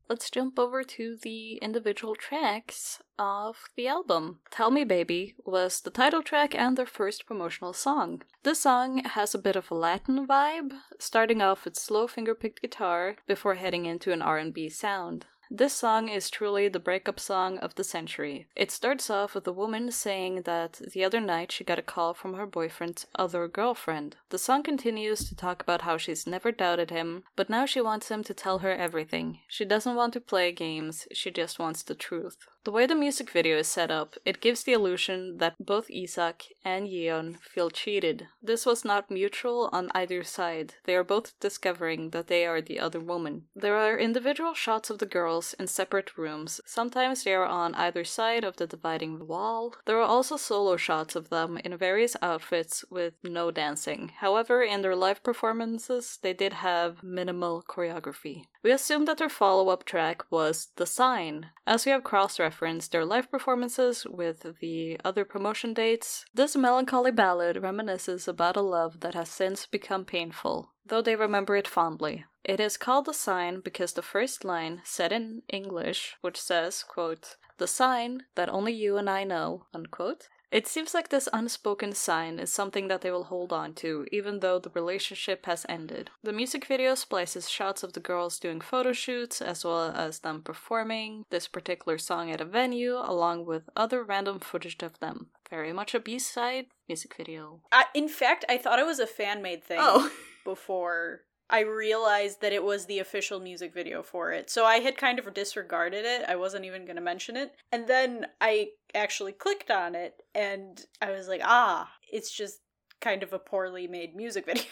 Let's 0.10 0.30
jump 0.30 0.60
over 0.60 0.83
to 0.83 1.15
the 1.21 1.56
individual 1.62 2.15
tracks 2.15 3.01
of 3.18 3.69
the 3.77 3.88
album. 3.88 4.39
Tell 4.51 4.69
Me 4.69 4.83
Baby 4.83 5.36
was 5.45 5.80
the 5.80 5.89
title 5.89 6.21
track 6.21 6.54
and 6.54 6.77
their 6.77 6.86
first 6.86 7.25
promotional 7.25 7.71
song. 7.71 8.24
This 8.44 8.60
song 8.60 9.01
has 9.06 9.33
a 9.33 9.39
bit 9.39 9.56
of 9.56 9.71
a 9.71 9.75
Latin 9.75 10.27
vibe, 10.27 10.74
starting 11.00 11.42
off 11.42 11.63
with 11.63 11.80
slow 11.80 12.07
finger-picked 12.07 12.62
guitar 12.62 13.15
before 13.25 13.56
heading 13.56 13.86
into 13.86 14.12
an 14.12 14.21
R&B 14.21 14.68
sound. 14.68 15.25
This 15.51 15.74
song 15.74 16.10
is 16.10 16.30
truly 16.30 16.68
the 16.68 16.80
breakup 16.80 17.19
song 17.19 17.57
of 17.60 17.75
the 17.75 17.84
century. 17.84 18.48
It 18.56 18.72
starts 18.72 19.10
off 19.10 19.36
with 19.36 19.48
a 19.48 19.51
woman 19.51 19.92
saying 19.92 20.44
that 20.44 20.81
the 20.94 21.04
other 21.04 21.19
night 21.19 21.51
she 21.51 21.63
got 21.63 21.78
a 21.78 21.84
call 21.84 22.13
from 22.13 22.34
her 22.34 22.48
boyfriend's 22.48 23.06
other 23.16 23.48
girlfriend. 23.48 24.16
The 24.30 24.38
song 24.38 24.63
continues 24.63 25.28
to 25.30 25.36
talk 25.36 25.62
about 25.62 25.81
how 25.81 25.98
she's 25.98 26.25
never 26.25 26.51
doubted 26.51 26.90
him, 26.90 27.24
but 27.36 27.50
now 27.50 27.66
she 27.66 27.81
wants 27.81 28.10
him 28.10 28.24
to 28.24 28.34
tell 28.34 28.60
her 28.60 28.74
everything. 28.74 29.40
She 29.48 29.66
doesn't 29.66 29.95
want 29.95 30.13
to 30.13 30.22
play 30.22 30.51
games, 30.51 31.07
she 31.12 31.30
just 31.30 31.60
wants 31.60 31.84
the 31.84 31.96
truth. 31.96 32.38
The 32.65 32.71
way 32.71 32.86
the 32.86 32.95
music 32.95 33.30
video 33.30 33.57
is 33.57 33.68
set 33.68 33.92
up, 33.92 34.15
it 34.24 34.39
gives 34.39 34.63
the 34.63 34.71
illusion 34.71 35.38
that 35.39 35.56
both 35.60 35.92
Isak 35.92 36.45
and 36.63 36.88
Yeon 36.88 37.38
feel 37.42 37.69
cheated. 37.69 38.27
This 38.42 38.65
was 38.65 38.86
not 38.86 39.12
mutual 39.12 39.69
on 39.74 39.92
either 39.94 40.24
side. 40.24 40.75
They 40.86 40.95
are 40.95 41.04
both 41.04 41.38
discovering 41.42 42.12
that 42.12 42.27
they 42.27 42.45
are 42.45 42.62
the 42.62 42.80
other 42.80 43.01
woman. 43.01 43.48
There 43.54 43.75
are 43.75 44.00
individual 44.00 44.54
shots 44.54 44.89
of 44.89 45.00
the 45.00 45.06
girls 45.06 45.54
in 45.60 45.68
separate 45.68 46.18
rooms. 46.18 46.62
Sometimes 46.65 47.25
they 47.25 47.33
are 47.33 47.45
on 47.45 47.75
either 47.75 48.06
side 48.06 48.45
of 48.45 48.56
the 48.56 48.65
dividing 48.65 49.27
wall. 49.27 49.75
There 49.83 49.98
are 49.98 50.07
also 50.07 50.38
solo 50.38 50.77
shots 50.77 51.18
of 51.18 51.27
them 51.27 51.57
in 51.57 51.75
various 51.75 52.15
outfits 52.21 52.86
with 52.89 53.15
no 53.24 53.51
dancing. 53.51 54.13
However, 54.19 54.63
in 54.63 54.83
their 54.83 54.95
live 54.95 55.21
performances, 55.21 56.18
they 56.21 56.31
did 56.31 56.54
have 56.54 57.04
minimal 57.04 57.62
choreography. 57.68 58.45
We 58.63 58.71
assume 58.71 59.04
that 59.06 59.18
their 59.18 59.27
follow 59.27 59.68
up 59.68 59.83
track 59.83 60.24
was 60.30 60.69
The 60.77 60.86
Sign. 60.86 61.48
As 61.68 61.86
we 61.86 61.92
have 61.92 62.06
cross 62.06 62.39
referenced 62.53 62.91
their 62.91 63.03
live 63.03 63.31
performances 63.31 64.05
with 64.07 64.45
the 64.61 65.00
other 65.03 65.25
promotion 65.25 65.73
dates, 65.73 66.23
this 66.35 66.55
melancholy 66.55 67.09
ballad 67.09 67.55
reminisces 67.55 68.27
about 68.27 68.55
a 68.55 68.61
love 68.61 69.00
that 69.00 69.15
has 69.15 69.27
since 69.27 69.65
become 69.65 70.05
painful, 70.05 70.69
though 70.85 71.01
they 71.01 71.15
remember 71.15 71.55
it 71.55 71.67
fondly. 71.67 72.25
It 72.44 72.59
is 72.59 72.77
called 72.77 73.05
The 73.05 73.13
Sign 73.13 73.59
because 73.59 73.94
the 73.94 74.03
first 74.03 74.45
line, 74.45 74.81
said 74.83 75.11
in 75.11 75.41
English, 75.50 76.15
which 76.21 76.39
says, 76.39 76.83
quote, 76.83 77.38
the 77.57 77.65
sign 77.65 78.23
that 78.35 78.50
only 78.50 78.73
you 78.73 78.97
and 78.97 79.09
I 79.09 79.23
know, 79.23 79.65
unquote, 79.73 80.27
it 80.53 80.67
seems 80.67 80.94
like 80.94 81.09
this 81.09 81.27
unspoken 81.33 81.94
sign 81.94 82.38
is 82.38 82.51
something 82.51 82.88
that 82.88 83.01
they 83.01 83.11
will 83.11 83.25
hold 83.25 83.51
on 83.51 83.73
to, 83.73 84.05
even 84.11 84.39
though 84.39 84.59
the 84.59 84.69
relationship 84.73 85.45
has 85.47 85.65
ended. 85.67 86.11
The 86.23 86.31
music 86.31 86.65
video 86.65 86.94
splices 86.94 87.50
shots 87.50 87.81
of 87.81 87.94
the 87.94 88.00
girls 88.00 88.39
doing 88.39 88.61
photo 88.61 88.94
shoots, 88.94 89.41
as 89.41 89.65
well 89.65 89.91
as 89.95 90.19
them 90.19 90.44
performing 90.44 91.25
this 91.31 91.47
particular 91.47 91.97
song 91.97 92.29
at 92.29 92.39
a 92.39 92.45
venue, 92.45 92.95
along 92.97 93.45
with 93.45 93.63
other 93.75 94.03
random 94.03 94.39
footage 94.39 94.81
of 94.83 95.00
them. 95.00 95.27
Very 95.50 95.73
much 95.73 95.95
a 95.95 96.00
B 96.00 96.19
side 96.19 96.67
music 96.88 97.15
video. 97.15 97.61
Uh, 97.71 97.83
in 97.95 98.07
fact, 98.07 98.45
I 98.47 98.57
thought 98.57 98.79
it 98.79 98.85
was 98.85 99.00
a 99.00 99.07
fan 99.07 99.41
made 99.41 99.63
thing 99.63 99.79
Oh. 99.81 100.11
before 100.44 101.21
I 101.53 101.61
realized 101.61 102.41
that 102.41 102.51
it 102.51 102.63
was 102.63 102.86
the 102.86 103.00
official 103.00 103.39
music 103.39 103.74
video 103.74 104.01
for 104.01 104.31
it. 104.31 104.50
So 104.50 104.65
I 104.65 104.79
had 104.79 104.98
kind 104.98 105.19
of 105.19 105.33
disregarded 105.33 106.03
it. 106.03 106.25
I 106.27 106.36
wasn't 106.36 106.65
even 106.65 106.83
going 106.83 106.95
to 106.95 107.01
mention 107.01 107.38
it. 107.38 107.53
And 107.72 107.88
then 107.88 108.25
I 108.41 108.69
actually 108.95 109.33
clicked 109.33 109.69
on 109.69 109.93
it 109.93 110.15
and 110.33 110.83
I 111.00 111.12
was 111.12 111.27
like, 111.27 111.41
ah, 111.43 111.91
it's 112.12 112.31
just 112.31 112.60
kind 113.00 113.22
of 113.22 113.33
a 113.33 113.39
poorly 113.39 113.88
made 113.88 114.15
music 114.15 114.45
video. 114.48 114.63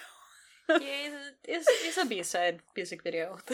yeah, 0.70 1.10
it's, 1.44 1.68
it's 1.70 1.98
a 1.98 2.06
B 2.06 2.24
side 2.24 2.62
music 2.76 3.04
video. 3.04 3.38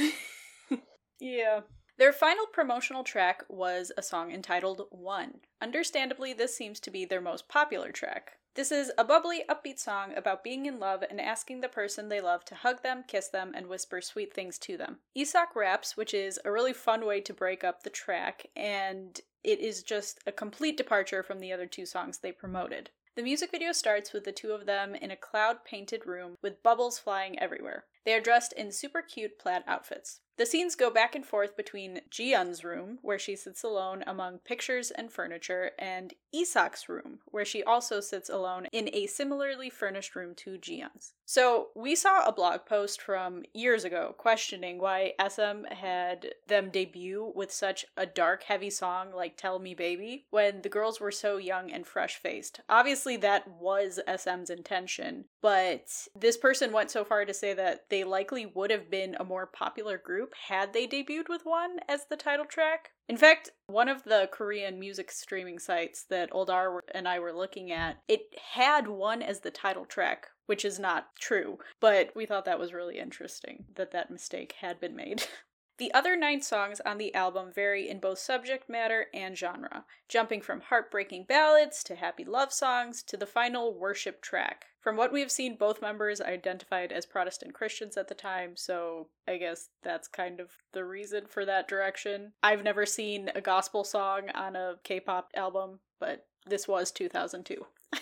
Yeah. 1.20 1.62
Their 1.98 2.14
final 2.14 2.46
promotional 2.46 3.04
track 3.04 3.44
was 3.50 3.92
a 3.98 4.04
song 4.04 4.32
entitled 4.32 4.84
One. 4.92 5.40
Understandably, 5.62 6.34
this 6.34 6.56
seems 6.56 6.80
to 6.82 6.92
be 6.92 7.06
their 7.06 7.22
most 7.22 7.48
popular 7.48 7.92
track. 7.92 8.34
This 8.58 8.72
is 8.72 8.92
a 8.98 9.04
bubbly, 9.04 9.44
upbeat 9.48 9.78
song 9.78 10.16
about 10.18 10.44
being 10.44 10.66
in 10.66 10.80
love 10.80 11.04
and 11.08 11.22
asking 11.22 11.62
the 11.62 11.70
person 11.70 12.10
they 12.10 12.20
love 12.20 12.44
to 12.46 12.56
hug 12.56 12.82
them, 12.82 13.04
kiss 13.08 13.28
them, 13.28 13.52
and 13.54 13.68
whisper 13.68 14.02
sweet 14.02 14.34
things 14.34 14.58
to 14.58 14.76
them. 14.76 14.98
Isak 15.14 15.56
raps, 15.56 15.96
which 15.96 16.12
is 16.12 16.40
a 16.44 16.52
really 16.52 16.74
fun 16.74 17.06
way 17.06 17.22
to 17.22 17.36
break 17.36 17.64
up 17.64 17.84
the 17.84 17.92
track, 17.92 18.48
and 18.56 19.22
it 19.44 19.60
is 19.60 19.84
just 19.84 20.22
a 20.26 20.32
complete 20.32 20.76
departure 20.76 21.22
from 21.22 21.40
the 21.40 21.54
other 21.54 21.68
two 21.68 21.86
songs 21.86 22.18
they 22.18 22.32
promoted. 22.32 22.90
The 23.16 23.22
music 23.22 23.52
video 23.52 23.74
starts 23.74 24.12
with 24.12 24.24
the 24.24 24.32
two 24.32 24.54
of 24.54 24.66
them 24.66 24.96
in 24.96 25.12
a 25.12 25.16
cloud 25.16 25.64
painted 25.64 26.08
room 26.08 26.34
with 26.42 26.64
bubbles 26.64 26.98
flying 26.98 27.38
everywhere. 27.38 27.86
They 28.06 28.16
are 28.16 28.22
dressed 28.22 28.54
in 28.54 28.72
super 28.72 29.04
cute 29.04 29.38
plaid 29.38 29.66
outfits. 29.68 30.22
The 30.38 30.46
scenes 30.46 30.76
go 30.76 30.92
back 30.92 31.16
and 31.16 31.26
forth 31.26 31.58
between 31.58 32.02
Jiyeon's 32.12 32.64
room, 32.64 33.00
where 33.02 33.18
she 33.18 33.36
sits 33.36 33.64
alone 33.64 34.04
among 34.06 34.40
pictures 34.40 34.92
and 34.92 35.12
furniture, 35.12 35.72
and 35.80 36.14
Isak's 36.34 36.88
room, 36.88 37.20
where 37.26 37.46
she 37.46 37.64
also 37.64 38.00
sits 38.02 38.30
alone 38.30 38.68
in 38.72 38.88
a 38.94 39.08
similarly 39.08 39.72
furnished 39.72 40.16
room 40.16 40.36
to 40.36 40.60
Jiyeon's. 40.60 41.14
So, 41.30 41.72
we 41.76 41.94
saw 41.94 42.26
a 42.26 42.32
blog 42.32 42.66
post 42.66 43.02
from 43.02 43.44
years 43.54 43.84
ago 43.84 44.16
questioning 44.18 44.80
why 44.80 45.12
SM 45.20 45.66
had 45.70 46.30
them 46.48 46.70
debut 46.70 47.34
with 47.36 47.52
such 47.52 47.86
a 47.98 48.06
dark, 48.06 48.44
heavy 48.44 48.70
song 48.70 49.12
like 49.14 49.36
Tell 49.36 49.60
Me 49.60 49.76
Baby 49.76 50.26
when 50.30 50.62
the 50.62 50.70
girls 50.70 51.02
were 51.02 51.12
so 51.12 51.36
young 51.36 51.70
and 51.70 51.86
fresh 51.86 52.16
faced. 52.16 52.62
Obviously, 52.70 53.18
that 53.18 53.46
was 53.60 54.00
SM's 54.08 54.50
intention, 54.50 55.26
but 55.42 56.08
this 56.16 56.38
person 56.38 56.72
went 56.72 56.92
so 56.92 57.04
far 57.04 57.26
to 57.26 57.34
say 57.34 57.54
that 57.54 57.90
they 57.90 58.06
likely 58.06 58.46
would 58.46 58.72
have 58.72 58.90
been 58.90 59.18
a 59.20 59.26
more 59.26 59.46
popular 59.46 59.98
group 59.98 60.34
had 60.48 60.72
they 60.72 60.88
debuted 60.88 61.28
with 61.28 61.46
one 61.46 61.80
as 61.90 62.06
the 62.06 62.16
title 62.16 62.46
track. 62.46 62.92
In 63.10 63.18
fact, 63.18 63.52
one 63.68 63.88
of 63.88 64.04
the 64.04 64.30
Korean 64.32 64.80
music 64.80 65.12
streaming 65.12 65.60
sites 65.60 66.04
that 66.10 66.32
Oldar 66.32 66.80
and 66.94 67.08
I 67.08 67.20
were 67.20 67.34
looking 67.34 67.72
at, 67.72 68.02
it 68.08 68.36
had 68.54 68.88
one 68.88 69.22
as 69.22 69.40
the 69.40 69.52
title 69.52 69.86
track 69.86 70.28
which 70.48 70.66
is 70.66 70.80
not 70.80 71.16
true, 71.20 71.60
but 71.80 72.12
we 72.16 72.26
thought 72.26 72.46
that 72.46 72.60
was 72.60 72.74
really 72.74 72.98
interesting 72.98 73.66
that 73.76 73.92
that 73.92 74.10
mistake 74.10 74.56
had 74.62 74.80
been 74.80 74.96
made. 74.96 75.24
The 75.78 75.94
other 75.94 76.18
nine 76.18 76.42
songs 76.42 76.80
on 76.80 76.98
the 76.98 77.14
album 77.14 77.52
vary 77.54 77.88
in 77.88 78.00
both 78.00 78.18
subject 78.18 78.68
matter 78.68 79.10
and 79.14 79.38
genre, 79.38 79.86
jumping 80.10 80.42
from 80.42 80.62
heartbreaking 80.62 81.26
ballads 81.26 81.84
to 81.84 81.96
happy 81.96 82.26
love 82.26 82.52
songs 82.52 83.04
to 83.04 83.16
the 83.16 83.28
final 83.28 83.78
worship 83.78 84.24
track. 84.24 84.66
From 84.88 84.96
what 84.96 85.12
we 85.12 85.20
have 85.20 85.32
seen, 85.32 85.58
both 85.58 85.82
members 85.82 86.22
identified 86.22 86.94
as 86.94 87.06
Protestant 87.06 87.54
Christians 87.54 87.98
at 87.98 88.08
the 88.08 88.16
time, 88.16 88.56
so 88.56 89.10
I 89.28 89.36
guess 89.36 89.68
that's 89.84 90.08
kind 90.08 90.40
of 90.40 90.52
the 90.72 90.86
reason 90.86 91.26
for 91.28 91.44
that 91.44 91.68
direction. 91.68 92.32
I've 92.42 92.64
never 92.64 92.86
seen 92.86 93.30
a 93.36 93.42
gospel 93.42 93.84
song 93.84 94.30
on 94.34 94.56
a 94.56 94.76
K 94.86 95.02
pop 95.02 95.32
album, 95.36 95.82
but 96.00 96.28
this 96.46 96.70
was 96.70 96.94
2002. 96.94 97.66